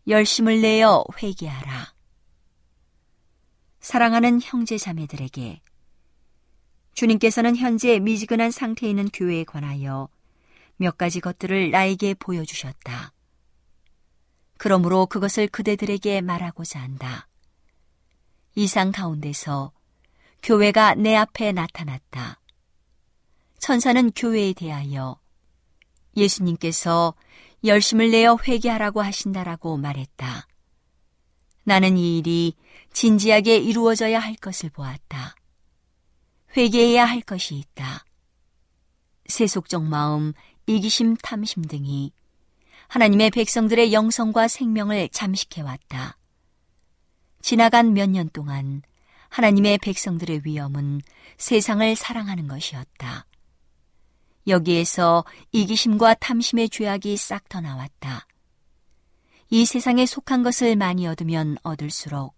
열심을 0.09 0.61
내어 0.61 1.05
회개하라. 1.23 1.95
사랑하는 3.81 4.41
형제 4.43 4.79
자매들에게 4.79 5.61
주님께서는 6.95 7.57
현재 7.57 7.99
미지근한 7.99 8.51
상태에 8.51 8.91
있는 8.91 9.09
교회에 9.09 9.45
관하여 9.45 10.09
몇 10.77 10.99
가지 10.99 11.21
것들을 11.21 11.71
나에게 11.71 12.15
보여주셨다. 12.15 13.13
그러므로 14.59 15.07
그것을 15.07 15.49
그대들에게 15.49 16.21
말하고자 16.21 16.81
한다. 16.81 17.29
이상 18.55 18.93
가운데서 18.93 19.73
교회가 20.43 20.95
내 20.97 21.15
앞에 21.15 21.53
나타났다. 21.53 22.41
천사는 23.59 24.11
교회에 24.15 24.53
대하여 24.53 25.22
예수님께서 26.17 27.15
열심을 27.65 28.11
내어 28.11 28.37
회개하라고 28.43 29.03
하신다라고 29.03 29.77
말했다. 29.77 30.47
나는 31.65 31.97
이 31.97 32.19
일이 32.19 32.55
진지하게 32.93 33.59
이루어져야 33.59 34.19
할 34.19 34.35
것을 34.35 34.71
보았다. 34.71 35.35
회개해야 36.57 37.05
할 37.05 37.21
것이 37.21 37.55
있다. 37.55 38.05
세속적 39.27 39.85
마음, 39.85 40.33
이기심, 40.67 41.17
탐심 41.17 41.65
등이 41.65 42.13
하나님의 42.89 43.31
백성들의 43.31 43.93
영성과 43.93 44.49
생명을 44.49 45.09
잠식해왔다. 45.11 46.19
지나간 47.41 47.95
몇 47.95 48.11
년 48.11 48.29
동안 48.31 48.83
하나님의 49.31 49.79
백성들의 49.79 50.43
위험은 50.45 51.01
세상을 51.39 51.97
사랑하는 51.97 52.49
것이었다. 52.49 53.27
여기에서 54.47 55.25
이기심과 55.53 56.15
탐심의 56.15 56.69
죄악이 56.71 57.17
싹더 57.17 57.61
나왔다. 57.61 58.27
이 59.51 59.65
세상에 59.65 60.07
속한 60.07 60.43
것을 60.43 60.77
많이 60.77 61.07
얻으면 61.07 61.59
얻을수록 61.63 62.35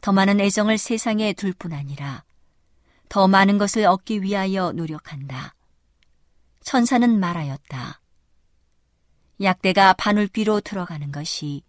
더 0.00 0.12
많은 0.12 0.40
애정을 0.40 0.78
세상에 0.78 1.32
둘 1.32 1.52
뿐 1.52 1.72
아니라 1.72 2.24
더 3.08 3.26
많은 3.28 3.56
것을 3.58 3.86
얻기 3.86 4.22
위하여 4.22 4.72
노력한다. 4.72 5.54
천사는 6.62 7.18
말하였다. 7.18 8.00
약대가 9.40 9.92
바늘귀로 9.94 10.60
들어가는 10.60 11.12
것이 11.12 11.62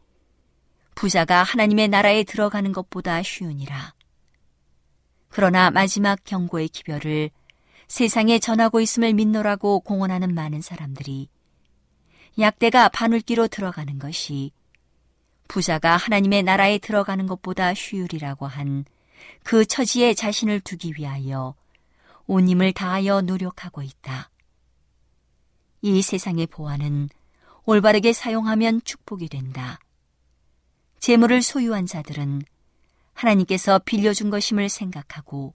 부자가 0.96 1.44
하나님의 1.44 1.90
나라에 1.90 2.24
들어가는 2.24 2.72
것보다 2.72 3.22
쉬우니라. 3.22 3.94
그러나 5.30 5.70
마지막 5.70 6.20
경고의 6.24 6.70
기별을 6.70 7.30
세상에 7.88 8.40
전하고 8.40 8.82
있음을 8.82 9.14
믿노라고 9.14 9.80
공언하는 9.82 10.34
많은 10.34 10.62
사람들이 10.62 11.30
약대가 12.40 12.90
바늘귀로 12.90 13.48
들어가는 13.48 13.98
것이 14.00 14.52
부자가 15.48 15.98
하나님의 15.98 16.44
나라에 16.44 16.78
들어가는 16.78 17.26
것보다 17.26 17.74
쉬우리라고 17.74 18.48
한 18.48 18.86
그 19.44 19.66
처지에 19.66 20.14
자신을 20.14 20.60
두기 20.62 20.94
위하여 20.98 21.56
온 22.26 22.48
힘을 22.48 22.74
다하여 22.74 23.22
노력하고 23.22 23.82
있다. 23.82 24.30
이 25.82 26.02
세상의 26.02 26.48
보안은 26.48 27.10
올바르게 27.66 28.14
사용하면 28.14 28.82
축복이 28.84 29.30
된다. 29.30 29.80
재물을 31.00 31.42
소유한 31.42 31.86
자들은 31.86 32.42
하나님께서 33.14 33.80
빌려준 33.80 34.30
것임을 34.30 34.70
생각하고 34.70 35.54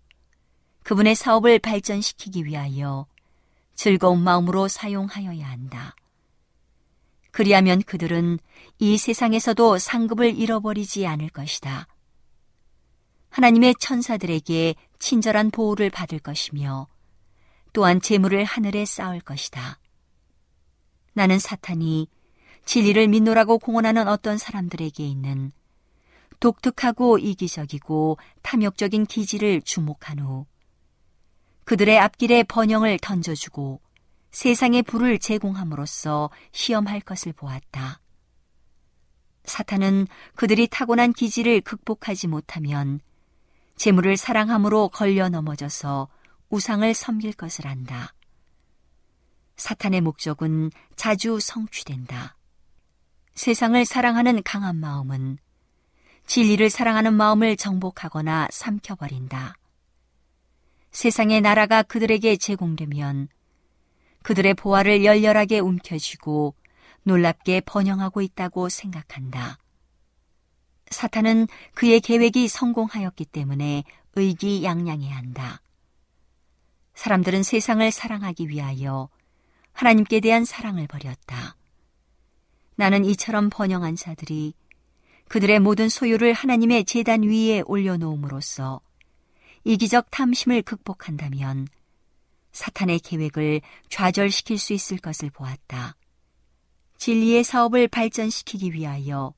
그분의 0.83 1.15
사업을 1.15 1.59
발전시키기 1.59 2.45
위하여 2.45 3.07
즐거운 3.75 4.23
마음으로 4.23 4.69
사용하여야 4.69 5.49
한다. 5.49 5.95
그리하면 7.31 7.83
그들은 7.83 8.39
이 8.79 8.99
세상에서도 8.99 9.79
상급을 9.79 10.37
잃어버리지 10.37 11.07
않을 11.07 11.31
것이다. 11.31 11.87
하나님의 13.31 13.77
천사들에게 13.81 14.75
친절한 14.99 15.51
보호를 15.51 15.89
받을 15.89 16.19
것이며 16.19 16.87
또한 17.73 18.01
재물을 18.01 18.45
하늘에 18.45 18.85
쌓을 18.85 19.21
것이다. 19.21 19.79
나는 21.15 21.39
사탄이 21.39 22.09
진리를 22.67 23.09
믿노라고 23.09 23.59
공언하는 23.59 24.09
어떤 24.09 24.37
사람들에게 24.37 25.05
있는 25.05 25.53
독특하고 26.41 27.19
이기적이고 27.19 28.19
탐욕적인 28.43 29.07
기질을 29.07 29.63
주목한 29.63 30.19
후 30.19 30.47
그들의 31.65 31.99
앞길에 31.99 32.43
번영을 32.43 32.99
던져주고 33.01 33.81
세상의 34.31 34.83
불을 34.83 35.19
제공함으로써 35.19 36.31
시험할 36.53 37.01
것을 37.01 37.33
보았다. 37.33 38.01
사탄은 39.45 40.07
그들이 40.35 40.69
타고난 40.69 41.13
기질을 41.13 41.61
극복하지 41.61 42.29
못하면 42.29 43.01
재물을 43.77 44.17
사랑함으로 44.17 44.89
걸려 44.89 45.29
넘어져서 45.29 46.09
우상을 46.51 46.95
섬길 46.95 47.33
것을 47.33 47.67
안다. 47.67 48.15
사탄의 49.57 50.01
목적은 50.01 50.71
자주 50.97 51.39
성취된다. 51.41 52.37
세상을 53.35 53.85
사랑하는 53.85 54.43
강한 54.43 54.77
마음은 54.77 55.39
진리를 56.27 56.69
사랑하는 56.71 57.15
마음을 57.15 57.57
정복하거나 57.57 58.49
삼켜버린다. 58.51 59.55
세상의 60.93 61.41
나라가 61.41 61.83
그들에게 61.83 62.37
제공되면 62.37 63.29
그들의 64.23 64.55
보화를 64.55 65.05
열렬하게 65.05 65.59
움켜쥐고 65.59 66.55
놀랍게 67.05 67.63
번영하고 67.63 68.21
있다고 68.21 68.69
생각한다. 68.69 69.59
사탄은 70.91 71.49
그의 71.75 72.01
계획이 72.01 72.47
성공하였기 72.49 73.25
때문에 73.25 73.85
의기양양해야 74.15 75.17
한다. 75.17 75.63
사람들은 76.95 77.43
세상을 77.43 77.91
사랑하기 77.91 78.49
위하여 78.49 79.09
하나님께 79.73 80.21
대한 80.21 80.45
사랑을 80.45 80.87
버렸다. 80.87 81.57
나는 82.77 83.05
이처럼 83.07 83.49
번영한 83.51 83.97
자들이 83.97 84.55
그들의 85.29 85.61
모든 85.61 85.89
소유를 85.89 86.35
하나님의 86.35 86.85
재단 86.85 87.23
위에 87.23 87.63
올려놓음으로써 87.65 88.83
이기적 89.65 90.11
탐심을 90.11 90.63
극복한다면 90.63 91.69
사탄의 92.53 93.01
계획을 93.01 93.61
좌절시킬 93.89 94.59
수 94.59 94.73
있을 94.73 94.99
것을 94.99 95.31
보았다. 95.31 95.97
진리의 96.99 97.45
사업을 97.45 97.89
발전시키기 97.89 98.73
위하여 98.73 99.35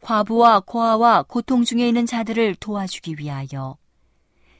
과부와 0.00 0.60
고아와 0.60 1.24
고통 1.24 1.64
중에 1.64 1.88
있는 1.88 2.06
자들을 2.06 2.56
도와주기 2.56 3.16
위하여 3.18 3.76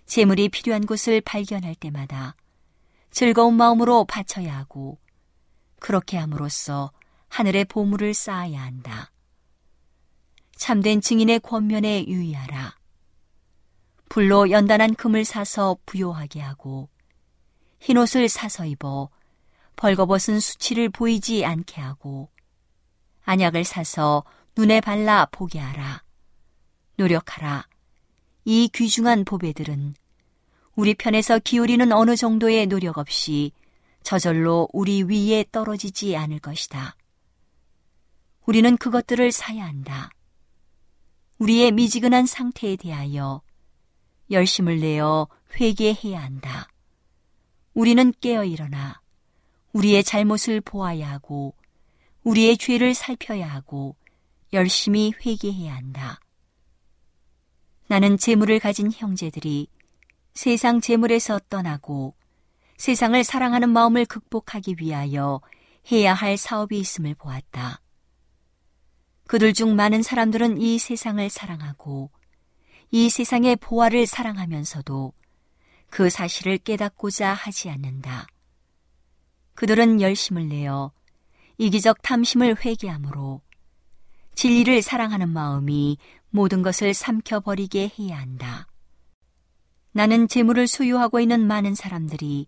재물이 0.06 0.48
필요한 0.50 0.86
곳을 0.86 1.20
발견할 1.20 1.74
때마다 1.74 2.36
즐거운 3.10 3.54
마음으로 3.54 4.04
바쳐야 4.04 4.56
하고 4.56 4.98
그렇게 5.80 6.16
함으로써 6.16 6.92
하늘의 7.28 7.64
보물을 7.66 8.14
쌓아야 8.14 8.62
한다. 8.62 9.10
참된 10.54 11.00
증인의 11.00 11.40
권면에 11.40 12.06
유의하라. 12.06 12.81
불로 14.12 14.50
연단한 14.50 14.94
금을 14.94 15.24
사서 15.24 15.78
부요하게 15.86 16.42
하고 16.42 16.90
흰옷을 17.80 18.28
사서 18.28 18.66
입어 18.66 19.08
벌거벗은 19.76 20.38
수치를 20.38 20.90
보이지 20.90 21.46
않게 21.46 21.80
하고 21.80 22.28
안약을 23.24 23.64
사서 23.64 24.22
눈에 24.54 24.82
발라 24.82 25.26
보게 25.32 25.58
하라. 25.58 26.02
노력하라. 26.96 27.66
이 28.44 28.68
귀중한 28.74 29.24
보배들은 29.24 29.94
우리 30.74 30.92
편에서 30.92 31.38
기울이는 31.38 31.90
어느 31.92 32.14
정도의 32.14 32.66
노력 32.66 32.98
없이 32.98 33.52
저절로 34.02 34.68
우리 34.74 35.04
위에 35.04 35.46
떨어지지 35.50 36.18
않을 36.18 36.38
것이다. 36.38 36.96
우리는 38.44 38.76
그것들을 38.76 39.32
사야 39.32 39.64
한다. 39.64 40.10
우리의 41.38 41.72
미지근한 41.72 42.26
상태에 42.26 42.76
대하여 42.76 43.40
열심을 44.32 44.80
내어 44.80 45.28
회개해야 45.60 46.20
한다. 46.20 46.68
우리는 47.74 48.12
깨어 48.20 48.44
일어나 48.44 49.00
우리의 49.72 50.02
잘못을 50.04 50.60
보아야 50.60 51.10
하고 51.10 51.54
우리의 52.24 52.56
죄를 52.58 52.94
살펴야 52.94 53.48
하고 53.48 53.96
열심히 54.52 55.12
회개해야 55.24 55.74
한다. 55.74 56.20
나는 57.86 58.16
재물을 58.16 58.58
가진 58.58 58.90
형제들이 58.92 59.68
세상 60.34 60.80
재물에서 60.80 61.40
떠나고 61.50 62.14
세상을 62.78 63.22
사랑하는 63.22 63.68
마음을 63.68 64.06
극복하기 64.06 64.76
위하여 64.80 65.40
해야 65.90 66.14
할 66.14 66.36
사업이 66.36 66.78
있음을 66.78 67.14
보았다. 67.14 67.80
그들 69.26 69.52
중 69.52 69.76
많은 69.76 70.02
사람들은 70.02 70.60
이 70.60 70.78
세상을 70.78 71.28
사랑하고 71.30 72.10
이 72.94 73.08
세상의 73.08 73.56
보화를 73.56 74.06
사랑하면서도 74.06 75.14
그 75.88 76.10
사실을 76.10 76.58
깨닫고자 76.58 77.32
하지 77.32 77.70
않는다. 77.70 78.26
그들은 79.54 80.02
열심을 80.02 80.48
내어 80.48 80.92
이기적 81.56 82.02
탐심을 82.02 82.62
회개하므로 82.62 83.40
진리를 84.34 84.82
사랑하는 84.82 85.30
마음이 85.30 85.96
모든 86.28 86.60
것을 86.60 86.92
삼켜버리게 86.92 87.92
해야 87.98 88.18
한다. 88.18 88.68
나는 89.92 90.28
재물을 90.28 90.66
소유하고 90.66 91.18
있는 91.18 91.46
많은 91.46 91.74
사람들이 91.74 92.46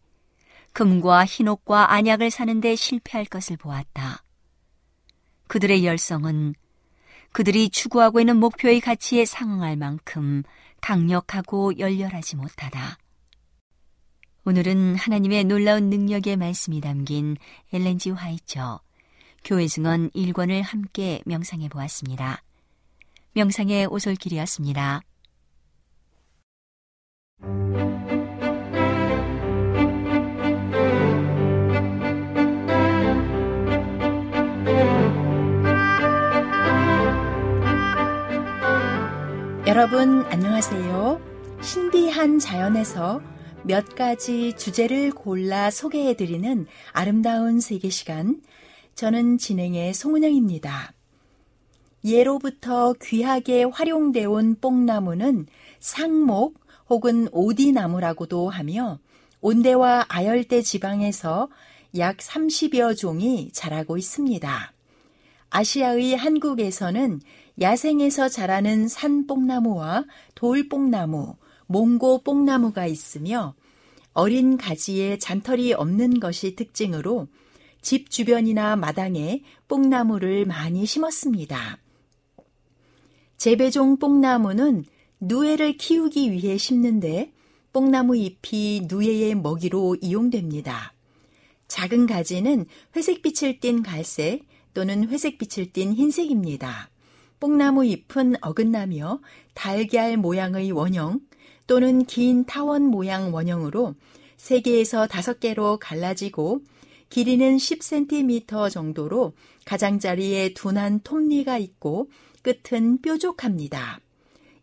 금과 0.74 1.24
흰옷과 1.24 1.90
안약을 1.92 2.30
사는데 2.30 2.76
실패할 2.76 3.24
것을 3.24 3.56
보았다. 3.56 4.22
그들의 5.46 5.86
열성은 5.86 6.54
그들이 7.34 7.68
추구하고 7.68 8.20
있는 8.20 8.38
목표의 8.38 8.80
가치에 8.80 9.24
상응할 9.24 9.76
만큼 9.76 10.44
강력하고 10.80 11.76
열렬하지 11.80 12.36
못하다. 12.36 12.96
오늘은 14.44 14.94
하나님의 14.94 15.42
놀라운 15.42 15.90
능력의 15.90 16.36
말씀이 16.36 16.80
담긴 16.80 17.36
엘렌지 17.72 18.10
화이처 18.10 18.80
교회 19.42 19.66
증언 19.66 20.10
1권을 20.10 20.62
함께 20.62 21.22
명상해 21.26 21.68
보았습니다. 21.70 22.40
명상의 23.32 23.86
오솔길이었습니다. 23.86 25.02
여러분 39.66 40.26
안녕하세요. 40.26 41.58
신비한 41.62 42.38
자연에서 42.38 43.22
몇 43.62 43.94
가지 43.94 44.52
주제를 44.58 45.10
골라 45.10 45.70
소개해 45.70 46.16
드리는 46.16 46.66
아름다운 46.92 47.60
세계 47.60 47.88
시간. 47.88 48.42
저는 48.94 49.38
진행의 49.38 49.94
송은영입니다. 49.94 50.92
예로부터 52.04 52.92
귀하게 53.02 53.64
활용되어 53.64 54.30
온 54.30 54.54
뽕나무는 54.60 55.46
상목 55.80 56.60
혹은 56.90 57.28
오디나무라고도 57.32 58.50
하며 58.50 58.98
온대와 59.40 60.04
아열대 60.08 60.60
지방에서 60.60 61.48
약 61.96 62.18
30여 62.18 62.98
종이 62.98 63.48
자라고 63.50 63.96
있습니다. 63.96 64.74
아시아의 65.48 66.16
한국에서는 66.16 67.20
야생에서 67.60 68.28
자라는 68.28 68.88
산뽕나무와 68.88 70.04
돌뽕나무, 70.34 71.36
몽고 71.66 72.22
뽕나무가 72.22 72.86
있으며 72.86 73.54
어린 74.12 74.56
가지에 74.56 75.18
잔털이 75.18 75.72
없는 75.72 76.20
것이 76.20 76.56
특징으로 76.56 77.28
집 77.80 78.10
주변이나 78.10 78.76
마당에 78.76 79.42
뽕나무를 79.68 80.46
많이 80.46 80.86
심었습니다. 80.86 81.78
재배종 83.36 83.98
뽕나무는 83.98 84.84
누에를 85.20 85.76
키우기 85.76 86.32
위해 86.32 86.56
심는데 86.56 87.32
뽕나무 87.72 88.16
잎이 88.16 88.86
누에의 88.88 89.34
먹이로 89.34 89.96
이용됩니다. 90.00 90.92
작은 91.66 92.06
가지는 92.06 92.66
회색빛을 92.94 93.60
띤 93.60 93.82
갈색 93.82 94.44
또는 94.74 95.08
회색빛을 95.08 95.72
띤 95.72 95.92
흰색입니다. 95.92 96.90
뽕나무 97.40 97.84
잎은 97.84 98.34
어긋나며 98.40 99.20
달걀 99.54 100.16
모양의 100.16 100.72
원형 100.72 101.20
또는 101.66 102.04
긴 102.04 102.44
타원 102.44 102.84
모양 102.84 103.32
원형으로 103.32 103.94
3개에서 104.36 105.08
5개로 105.08 105.78
갈라지고 105.80 106.60
길이는 107.10 107.56
10cm 107.56 108.70
정도로 108.70 109.32
가장자리에 109.64 110.54
둔한 110.54 111.00
톱니가 111.00 111.58
있고 111.58 112.10
끝은 112.42 113.00
뾰족합니다. 113.00 114.00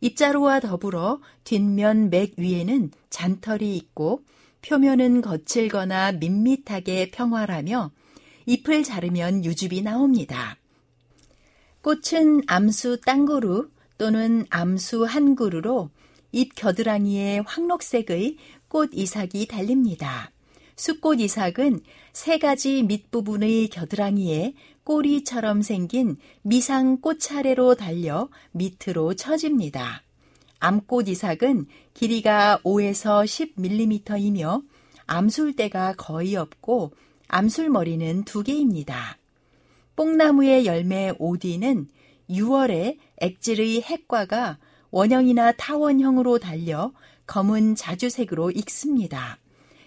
입자루와 0.02 0.60
더불어 0.60 1.22
뒷면 1.44 2.10
맥 2.10 2.34
위에는 2.38 2.92
잔털이 3.10 3.76
있고 3.78 4.24
표면은 4.62 5.22
거칠거나 5.22 6.14
밋밋하게 6.14 7.12
평활하며 7.12 7.92
잎을 8.46 8.84
자르면 8.84 9.46
유즙이 9.46 9.82
나옵니다. 9.82 10.58
꽃은 11.82 12.44
암수 12.48 13.02
땅그루 13.02 13.70
또는 13.98 14.46
암수 14.50 15.04
한 15.06 15.36
그루로 15.36 15.90
잎 16.32 16.54
겨드랑이에 16.56 17.40
황록색의 17.46 18.38
꽃 18.68 18.92
이삭이 18.94 19.48
달립니다. 19.48 20.32
숫꽃 20.76 21.20
이삭은 21.20 21.82
세 22.14 22.38
가지 22.38 22.84
밑부분의 22.84 23.70
겨드랑이에 23.70 24.54
꼬리처럼 24.84 25.62
생긴 25.62 26.18
미상 26.42 27.02
꽃차례로 27.02 27.76
달려 27.76 28.30
밑으로 28.52 29.14
처집니다. 29.16 30.04
암꽃 30.60 31.08
이삭은 31.08 31.66
길이가 31.94 32.60
5에서 32.64 33.26
10mm이며 33.26 34.64
암술대가 35.08 35.94
거의 35.98 36.36
없고 36.36 36.94
암술머리는 37.28 38.24
두 38.24 38.44
개입니다. 38.44 39.18
뽕나무의 40.02 40.66
열매 40.66 41.14
오디는 41.20 41.88
6월에 42.28 42.98
액질의 43.18 43.84
핵과가 43.84 44.58
원형이나 44.90 45.52
타원형으로 45.52 46.40
달려 46.40 46.92
검은 47.28 47.76
자주색으로 47.76 48.50
익습니다. 48.50 49.38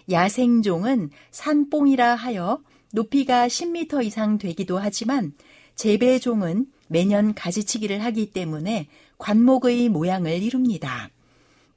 야생종은 0.09 1.11
산뽕이라 1.33 2.15
하여 2.15 2.62
높이가 2.93 3.49
10m 3.49 4.05
이상 4.05 4.39
되기도 4.39 4.79
하지만 4.79 5.33
재배종은 5.75 6.67
매년 6.87 7.35
가지치기를 7.35 8.05
하기 8.05 8.31
때문에 8.31 8.87
관목의 9.19 9.89
모양을 9.89 10.41
이룹니다. 10.41 11.11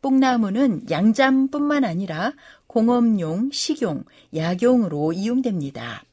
뽕나무는 0.03 0.83
양잠뿐만 0.91 1.83
아니라 1.83 2.33
공업용, 2.67 3.49
식용, 3.51 4.03
약용으로 4.35 5.13
이용됩니다. 5.13 6.03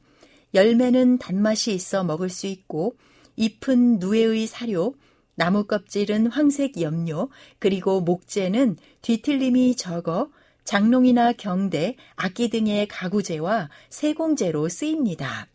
열매는 0.55 1.19
단맛이 1.19 1.73
있어 1.73 2.03
먹을 2.03 2.29
수 2.29 2.47
있고 2.47 2.95
잎은 3.35 3.99
누에의 3.99 4.47
사료, 4.47 4.95
나무 5.35 5.65
껍질은 5.65 6.27
황색 6.27 6.81
염료, 6.81 7.29
그리고 7.59 7.99
목재는 7.99 8.77
뒤틀림이 9.01 9.75
적어 9.75 10.29
장롱이나 10.63 11.33
경대, 11.33 11.95
악기 12.15 12.49
등의 12.49 12.87
가구재와 12.87 13.69
세공재로 13.89 14.69
쓰입니다. 14.69 15.47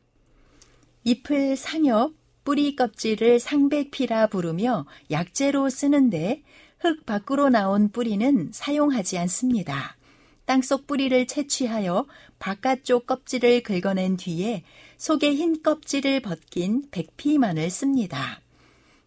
잎을 1.04 1.56
상엽, 1.56 2.12
뿌리 2.44 2.76
껍질을 2.76 3.40
상백피라 3.40 4.26
부르며 4.28 4.86
약재로 5.10 5.70
쓰는데 5.70 6.42
흙 6.78 7.04
밖으로 7.06 7.48
나온 7.48 7.90
뿌리는 7.90 8.50
사용하지 8.52 9.18
않습니다. 9.18 9.96
땅속 10.44 10.86
뿌리를 10.86 11.26
채취하여 11.26 12.06
바깥쪽 12.38 13.06
껍질을 13.06 13.62
긁어낸 13.62 14.16
뒤에 14.16 14.64
속에 15.00 15.34
흰 15.34 15.62
껍질을 15.62 16.20
벗긴 16.20 16.84
백피만을 16.90 17.70
씁니다. 17.70 18.42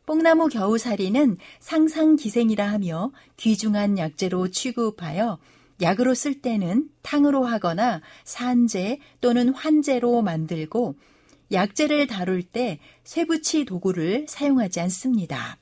뽕나무 0.07 0.47
겨우살이는 0.49 1.37
상상기생이라 1.59 2.67
하며 2.67 3.11
귀중한 3.37 3.99
약재로 3.99 4.47
취급하여 4.47 5.37
약으로 5.83 6.15
쓸 6.15 6.41
때는 6.41 6.89
탕으로 7.03 7.45
하거나 7.45 8.01
산재 8.23 8.97
또는 9.21 9.49
환재로 9.49 10.23
만들고 10.23 10.95
약재를 11.51 12.07
다룰 12.07 12.41
때 12.41 12.79
쇠붙이 13.03 13.63
도구를 13.63 14.25
사용하지 14.27 14.79
않습니다. 14.79 15.59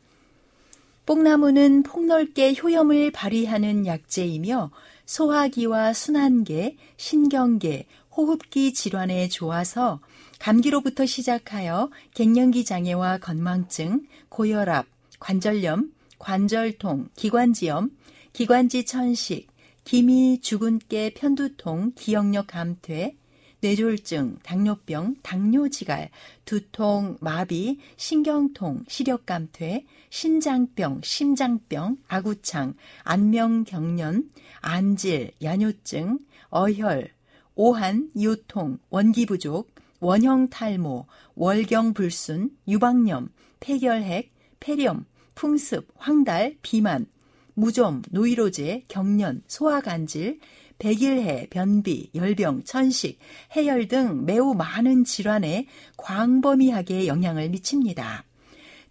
뽕나무는 1.05 1.83
폭넓게 1.83 2.55
효염을 2.55 3.11
발휘하는 3.11 3.85
약재이며 3.85 4.71
소화기와 5.05 5.91
순환계, 5.91 6.77
신경계, 6.95 7.85
호흡기 8.15 8.73
질환에 8.73 9.27
좋아서 9.27 9.99
감기로부터 10.41 11.05
시작하여 11.05 11.91
갱년기 12.15 12.65
장애와 12.65 13.19
건망증, 13.19 14.07
고혈압, 14.29 14.87
관절염, 15.19 15.93
관절통, 16.17 17.09
기관지염, 17.15 17.91
기관지 18.33 18.83
천식, 18.83 19.47
기미, 19.83 20.39
주근깨, 20.41 21.13
편두통, 21.13 21.91
기억력 21.95 22.47
감퇴, 22.47 23.15
뇌졸중, 23.59 24.39
당뇨병, 24.41 25.15
당뇨지갈, 25.21 26.09
두통, 26.45 27.17
마비, 27.21 27.79
신경통, 27.97 28.85
시력감퇴, 28.87 29.85
신장병, 30.09 31.01
심장병, 31.03 31.97
아구창, 32.07 32.73
안명경련, 33.03 34.31
안질, 34.61 35.33
야뇨증, 35.43 36.17
어혈, 36.49 37.11
오한, 37.53 38.09
요통, 38.19 38.79
원기부족, 38.89 39.70
원형 40.01 40.49
탈모, 40.49 41.05
월경 41.35 41.93
불순, 41.93 42.49
유방염, 42.67 43.29
폐결핵, 43.59 44.33
폐렴, 44.59 45.05
풍습, 45.35 45.87
황달, 45.95 46.57
비만, 46.61 47.05
무좀, 47.53 48.01
노이로제, 48.09 48.83
경련, 48.87 49.41
소화간질, 49.47 50.39
백일해, 50.79 51.47
변비, 51.51 52.09
열병, 52.15 52.63
천식, 52.63 53.19
해열 53.55 53.87
등 53.87 54.25
매우 54.25 54.55
많은 54.55 55.03
질환에 55.03 55.67
광범위하게 55.97 57.05
영향을 57.05 57.49
미칩니다. 57.49 58.23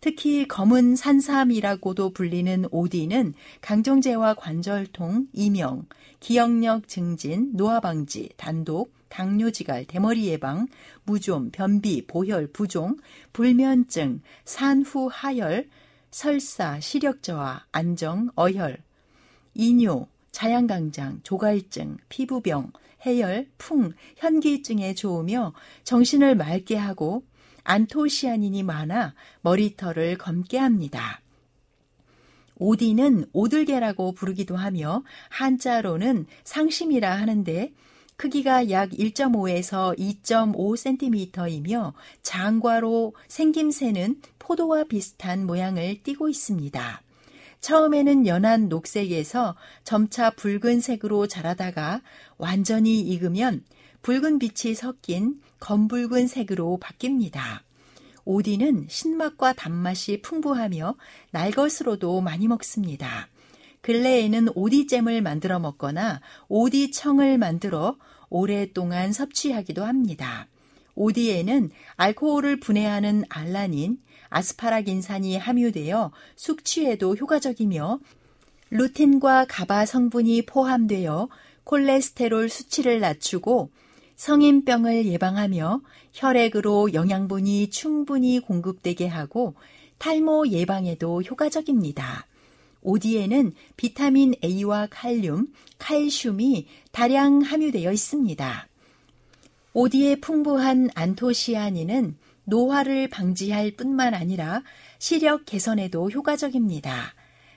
특히 0.01 0.47
검은 0.47 0.95
산삼이라고도 0.95 2.13
불리는 2.13 2.67
오디는 2.71 3.35
강정제와 3.61 4.35
관절통, 4.35 5.27
이명, 5.33 5.87
기억력 6.21 6.87
증진, 6.87 7.57
노화 7.57 7.81
방지, 7.81 8.29
단독, 8.37 8.93
당뇨지갈, 9.11 9.85
대머리 9.85 10.29
예방, 10.29 10.67
무좀, 11.05 11.51
변비, 11.51 12.07
보혈, 12.07 12.53
부종, 12.53 12.97
불면증, 13.35 14.23
산후 14.45 15.11
하열, 15.13 15.69
설사, 16.11 16.81
시력 16.81 17.23
저하, 17.23 17.65
안정, 17.71 18.31
어혈, 18.35 18.79
이뇨, 19.53 20.09
자양강장, 20.33 21.21
조갈증, 21.23 21.99
피부병, 22.09 22.73
해열, 23.05 23.49
풍, 23.59 23.93
현기증에 24.17 24.95
좋으며 24.95 25.53
정신을 25.85 26.37
맑게 26.37 26.77
하고 26.77 27.25
안토시아닌이 27.65 28.63
많아 28.63 29.15
머리털을 29.43 30.19
검게 30.19 30.59
합니다. 30.59 31.21
오디는 32.57 33.25
오들개라고 33.33 34.13
부르기도 34.13 34.57
하며 34.57 35.03
한자로는 35.31 36.27
상심이라 36.45 37.11
하는데 37.11 37.73
크기가 38.21 38.68
약 38.68 38.91
1.5에서 38.91 39.97
2.5cm이며 39.99 41.95
장과로 42.21 43.14
생김새는 43.29 44.21
포도와 44.39 44.85
비슷한 44.85 45.47
모양을 45.47 46.03
띠고 46.03 46.29
있습니다. 46.29 47.03
처음에는 47.62 48.27
연한 48.27 48.68
녹색에서 48.68 49.57
점차 49.85 50.29
붉은 50.29 50.83
색으로 50.83 51.29
자라다가 51.29 52.03
완전히 52.37 53.01
익으면 53.01 53.64
붉은 54.03 54.39
빛이 54.39 54.75
섞인 54.75 55.41
검붉은 55.59 56.27
색으로 56.27 56.79
바뀝니다. 56.79 57.62
오디는 58.27 58.85
신맛과 58.91 59.55
단맛이 59.55 60.21
풍부하며 60.21 60.95
날것으로도 61.31 62.21
많이 62.21 62.49
먹습니다. 62.49 63.31
근래에는 63.81 64.49
오디잼을 64.55 65.23
만들어 65.23 65.59
먹거나 65.59 66.21
오디청을 66.49 67.39
만들어 67.39 67.97
오랫동안 68.31 69.12
섭취하기도 69.12 69.85
합니다. 69.85 70.49
오디에는 70.95 71.70
알코올을 71.97 72.61
분해하는 72.61 73.24
알라닌, 73.28 73.99
아스파라긴산이 74.28 75.37
함유되어 75.37 76.12
숙취에도 76.37 77.16
효과적이며 77.16 78.01
루틴과 78.70 79.47
가바 79.49 79.85
성분이 79.87 80.47
포함되어 80.47 81.28
콜레스테롤 81.64 82.49
수치를 82.49 83.01
낮추고 83.01 83.70
성인병을 84.16 85.07
예방하며 85.07 85.81
혈액으로 86.12 86.93
영양분이 86.93 87.70
충분히 87.70 88.39
공급되게 88.39 89.07
하고 89.07 89.55
탈모 89.99 90.49
예방에도 90.49 91.22
효과적입니다. 91.22 92.26
오디에는 92.83 93.53
비타민 93.76 94.35
A와 94.43 94.89
칼륨, 94.91 95.49
칼슘이 95.78 96.66
다량 96.93 97.41
함유되어 97.41 97.93
있습니다. 97.93 98.68
오디에 99.72 100.16
풍부한 100.16 100.91
안토시아닌은 100.95 102.16
노화를 102.45 103.09
방지할 103.09 103.72
뿐만 103.72 104.14
아니라 104.14 104.62
시력 104.99 105.45
개선에도 105.45 106.11
효과적입니다. 106.11 107.14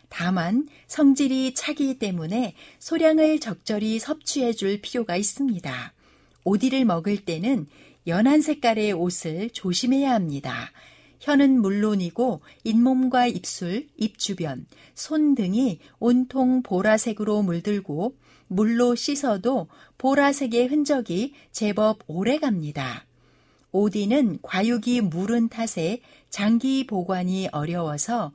다만 0.09 0.67
성질이 0.85 1.55
차기 1.55 1.97
때문에 1.97 2.53
소량을 2.77 3.39
적절히 3.39 3.97
섭취해 3.97 4.53
줄 4.53 4.79
필요가 4.79 5.15
있습니다. 5.15 5.93
오디를 6.43 6.85
먹을 6.85 7.17
때는 7.17 7.65
연한 8.05 8.41
색깔의 8.41 8.91
옷을 8.93 9.49
조심해야 9.49 10.11
합니다. 10.11 10.71
혀는 11.23 11.61
물론이고 11.61 12.41
잇몸과 12.65 13.27
입술, 13.27 13.87
입 13.95 14.17
주변, 14.17 14.65
손 14.93 15.35
등이 15.35 15.79
온통 15.99 16.63
보라색으로 16.63 17.43
물들고 17.43 18.17
물로 18.47 18.93
씻어도 18.93 19.69
보라색의 19.97 20.67
흔적이 20.67 21.33
제법 21.53 21.99
오래 22.07 22.37
갑니다. 22.39 23.05
오디는 23.71 24.39
과육이 24.41 24.99
무른 24.99 25.47
탓에 25.47 26.01
장기 26.29 26.85
보관이 26.85 27.47
어려워서 27.53 28.33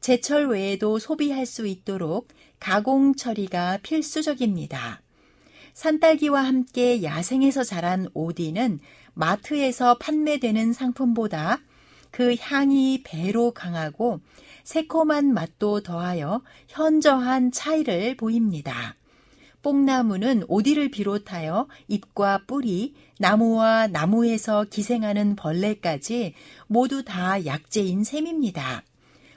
제철 0.00 0.48
외에도 0.48 1.00
소비할 1.00 1.44
수 1.44 1.66
있도록 1.66 2.28
가공 2.60 3.16
처리가 3.16 3.80
필수적입니다. 3.82 5.02
산딸기와 5.74 6.44
함께 6.44 7.02
야생에서 7.02 7.64
자란 7.64 8.06
오디는 8.14 8.78
마트에서 9.14 9.98
판매되는 9.98 10.72
상품보다 10.72 11.58
그 12.10 12.36
향이 12.38 13.02
배로 13.04 13.52
강하고 13.52 14.20
새콤한 14.64 15.32
맛도 15.32 15.82
더하여 15.82 16.42
현저한 16.68 17.52
차이를 17.52 18.16
보입니다. 18.16 18.96
뽕나무는 19.62 20.44
오디를 20.48 20.90
비롯하여 20.90 21.68
잎과 21.88 22.44
뿌리, 22.46 22.94
나무와 23.18 23.86
나무에서 23.88 24.64
기생하는 24.64 25.36
벌레까지 25.36 26.34
모두 26.66 27.04
다 27.04 27.44
약재인 27.44 28.04
셈입니다. 28.04 28.84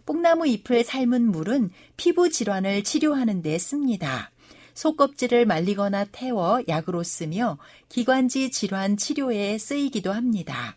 뽕나무 0.05 0.47
잎을 0.47 0.83
삶은 0.83 1.31
물은 1.31 1.71
피부 1.97 2.29
질환을 2.29 2.83
치료하는 2.83 3.41
데 3.41 3.57
씁니다. 3.57 4.31
속껍질을 4.73 5.45
말리거나 5.45 6.05
태워 6.11 6.61
약으로 6.67 7.03
쓰며 7.03 7.57
기관지 7.89 8.51
질환 8.51 8.97
치료에 8.97 9.57
쓰이기도 9.57 10.11
합니다. 10.11 10.75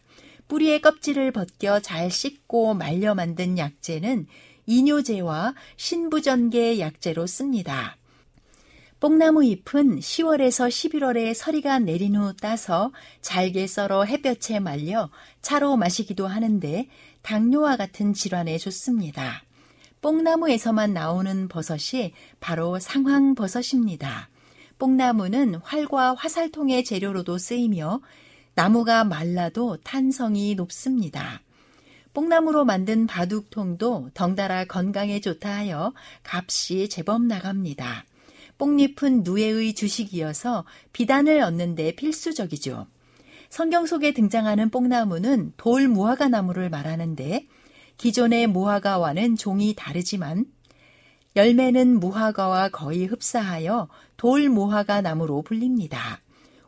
뿌리의 0.49 0.81
껍질을 0.81 1.33
벗겨 1.33 1.81
잘 1.81 2.11
씻고 2.11 2.75
말려 2.75 3.15
만든 3.15 3.59
약재는 3.59 4.27
이뇨제와 4.67 5.55
신부전개 5.77 6.79
약재로 6.79 7.27
씁니다. 7.27 7.97
뽕나무 9.01 9.45
잎은 9.45 9.99
10월에서 9.99 10.69
11월에 10.69 11.35
서리가 11.35 11.81
내린 11.81 12.17
후 12.17 12.33
따서 12.35 12.91
잘게 13.21 13.67
썰어 13.67 14.05
햇볕에 14.05 14.61
말려 14.61 15.11
차로 15.43 15.77
마시기도 15.77 16.27
하는데 16.27 16.89
당뇨와 17.21 17.77
같은 17.77 18.15
질환에 18.15 18.57
좋습니다. 18.57 19.45
뽕나무에서만 20.01 20.95
나오는 20.95 21.49
버섯이 21.49 22.13
바로 22.41 22.79
상황버섯입니다. 22.79 24.31
뽕나무는 24.79 25.57
활과 25.57 26.15
화살통의 26.15 26.85
재료로도 26.85 27.39
쓰이며 27.39 28.01
나무가 28.55 29.05
말라도 29.05 29.79
탄성이 29.79 30.55
높습니다. 30.55 31.43
뽕나무로 32.13 32.65
만든 32.65 33.07
바둑통도 33.07 34.11
덩달아 34.15 34.67
건강에 34.67 35.21
좋다 35.21 35.53
하여 35.53 35.93
값이 36.23 36.89
제법 36.89 37.23
나갑니다. 37.23 38.05
뽕잎은 38.57 39.25
누에의 39.25 39.75
주식이어서 39.75 40.65
비단을 40.93 41.41
얻는 41.41 41.75
데 41.75 41.97
필수적이죠. 41.97 42.87
성경 43.51 43.87
속에 43.87 44.13
등장하는 44.13 44.71
뽕나무는 44.71 45.53
돌 45.57 45.89
무화과 45.89 46.29
나무를 46.29 46.71
말하는데 46.71 47.47
기존의 47.99 48.47
무화과와는 48.47 49.37
종이 49.37 49.75
다르지만 49.77 50.47
열매는 51.37 51.99
무화과와 51.99 52.69
거의 52.69 53.07
흡사하여 53.07 53.89
돌 54.17 54.49
무화과 54.49 55.01
나무로 55.01 55.43
불립니다. 55.43 56.21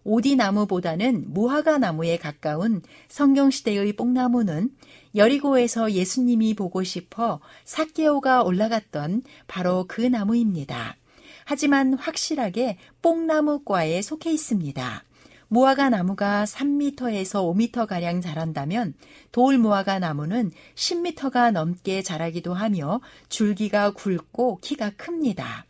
오디나무보다는 0.07 1.24
무화과 1.32 1.78
나무에 1.78 2.16
가까운 2.16 2.80
성경시대의 3.09 3.94
뽕나무는 3.94 4.70
여리고에서 5.16 5.90
예수님이 5.92 6.54
보고 6.54 6.84
싶어 6.84 7.40
사케오가 7.64 8.42
올라갔던 8.42 9.22
바로 9.48 9.84
그 9.88 10.00
나무입니다. 10.00 10.96
하지만 11.44 11.94
확실하게 11.94 12.78
뽕나무과에 13.02 14.00
속해 14.00 14.32
있습니다. 14.32 15.02
무화과 15.48 15.90
나무가 15.90 16.44
3m에서 16.44 17.54
5m가량 17.54 18.22
자란다면 18.22 18.94
돌 19.30 19.59
무화과 19.59 19.98
나무는 20.00 20.50
10m가 20.74 21.52
넘게 21.52 22.02
자라기도 22.02 22.54
하며 22.54 23.00
줄기가 23.28 23.92
굵고 23.92 24.59
키가 24.61 24.90
큽니다. 24.96 25.66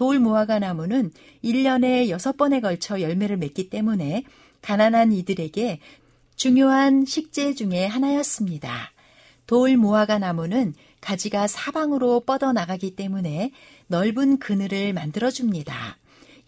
돌 0.00 0.18
무화과 0.18 0.60
나무는 0.60 1.10
1년에 1.44 2.08
6번에 2.08 2.62
걸쳐 2.62 3.02
열매를 3.02 3.36
맺기 3.36 3.68
때문에 3.68 4.24
가난한 4.62 5.12
이들에게 5.12 5.78
중요한 6.36 7.04
식재 7.04 7.52
중의 7.52 7.86
하나였습니다. 7.86 8.92
돌 9.46 9.76
무화과 9.76 10.18
나무는 10.18 10.72
가지가 11.02 11.48
사방으로 11.48 12.20
뻗어나가기 12.20 12.96
때문에 12.96 13.52
넓은 13.88 14.38
그늘을 14.38 14.94
만들어줍니다. 14.94 15.98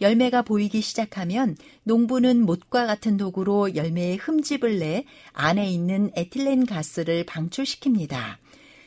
열매가 0.01 0.41
보이기 0.41 0.81
시작하면 0.81 1.55
농부는 1.83 2.47
못과 2.47 2.87
같은 2.87 3.17
도구로 3.17 3.75
열매에 3.75 4.15
흠집을 4.15 4.79
내 4.79 5.05
안에 5.31 5.69
있는 5.69 6.09
에틸렌 6.15 6.65
가스를 6.65 7.23
방출시킵니다. 7.27 8.17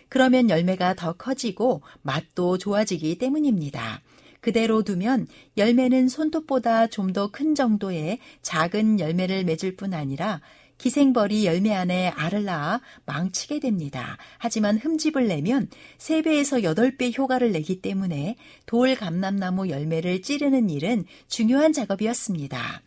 그러면 0.08 0.50
열매가 0.50 0.94
더 0.94 1.12
커지고 1.12 1.82
맛도 2.02 2.58
좋아지기 2.58 3.18
때문입니다. 3.18 4.02
그대로 4.46 4.82
두면 4.84 5.26
열매는 5.56 6.08
손톱보다 6.08 6.86
좀 6.86 7.12
더 7.12 7.26
큰 7.32 7.56
정도의 7.56 8.20
작은 8.42 9.00
열매를 9.00 9.42
맺을 9.42 9.74
뿐 9.74 9.92
아니라 9.92 10.40
기생벌이 10.78 11.46
열매 11.46 11.72
안에 11.74 12.10
알을 12.10 12.44
낳아 12.44 12.80
망치게 13.06 13.58
됩니다. 13.58 14.18
하지만 14.38 14.78
흠집을 14.78 15.26
내면 15.26 15.68
3배에서 15.98 16.62
8배 16.62 17.16
효과를 17.18 17.50
내기 17.50 17.80
때문에 17.80 18.36
돌 18.66 18.94
감람나무 18.94 19.68
열매를 19.68 20.22
찌르는 20.22 20.70
일은 20.70 21.06
중요한 21.26 21.72
작업이었습니다. 21.72 22.82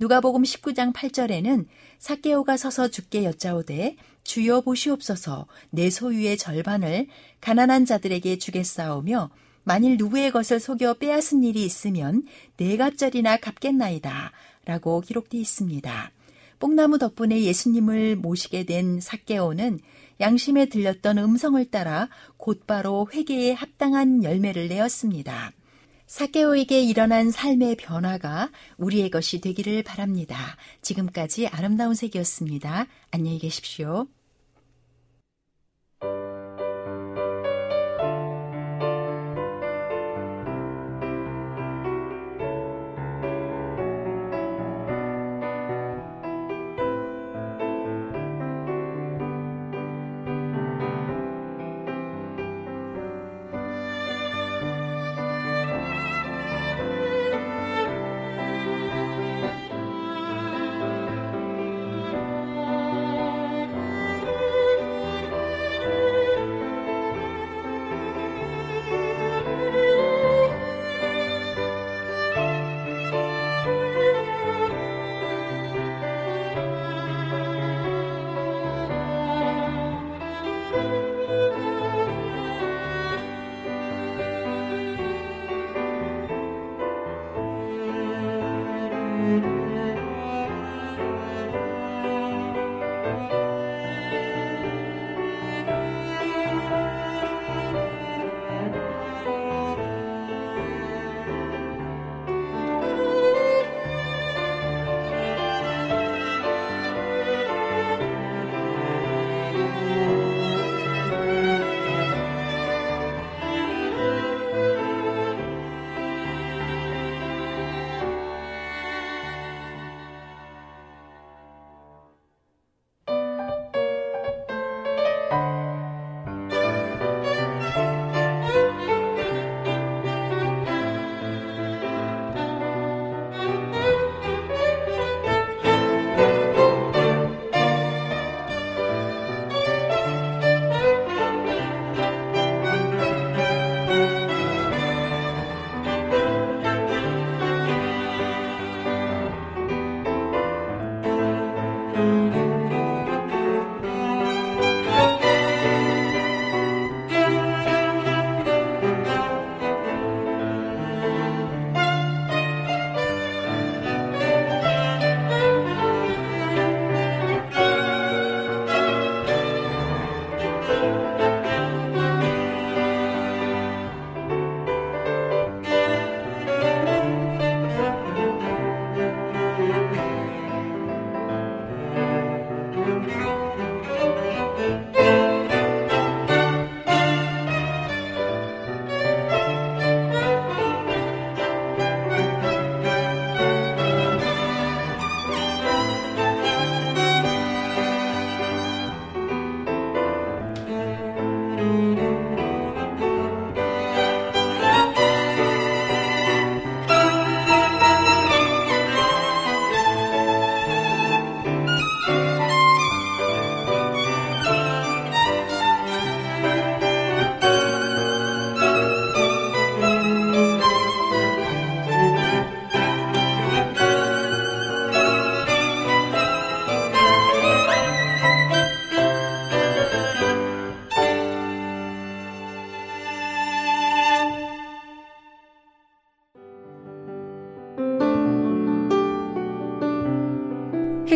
누가복음 0.00 0.42
19장 0.42 0.92
8절에는 0.92 1.66
사케오가 2.00 2.56
서서 2.56 2.88
죽게 2.88 3.22
여짜오되 3.24 3.94
주여 4.24 4.62
보시옵소서 4.62 5.46
내 5.70 5.90
소유의 5.90 6.38
절반을 6.38 7.06
가난한 7.40 7.84
자들에게 7.84 8.38
주겠사오며 8.38 9.30
만일 9.64 9.96
누구의 9.96 10.30
것을 10.30 10.60
속여 10.60 10.94
빼앗은 10.94 11.42
일이 11.42 11.64
있으면 11.64 12.22
네 12.56 12.76
갑절이나 12.76 13.38
갚겠나이다 13.38 14.32
라고 14.66 15.00
기록되어 15.00 15.40
있습니다. 15.40 16.10
뽕나무 16.60 16.98
덕분에 16.98 17.42
예수님을 17.42 18.16
모시게 18.16 18.64
된 18.64 19.00
사케오는 19.00 19.80
양심에 20.20 20.66
들렸던 20.66 21.18
음성을 21.18 21.62
따라 21.70 22.08
곧바로 22.36 23.08
회개에 23.12 23.52
합당한 23.52 24.22
열매를 24.22 24.68
내었습니다. 24.68 25.52
사케오에게 26.06 26.82
일어난 26.82 27.30
삶의 27.30 27.76
변화가 27.76 28.50
우리의 28.76 29.10
것이 29.10 29.40
되기를 29.40 29.82
바랍니다. 29.82 30.56
지금까지 30.82 31.48
아름다운 31.48 31.94
색이었습니다. 31.94 32.86
안녕히 33.10 33.38
계십시오. 33.38 34.06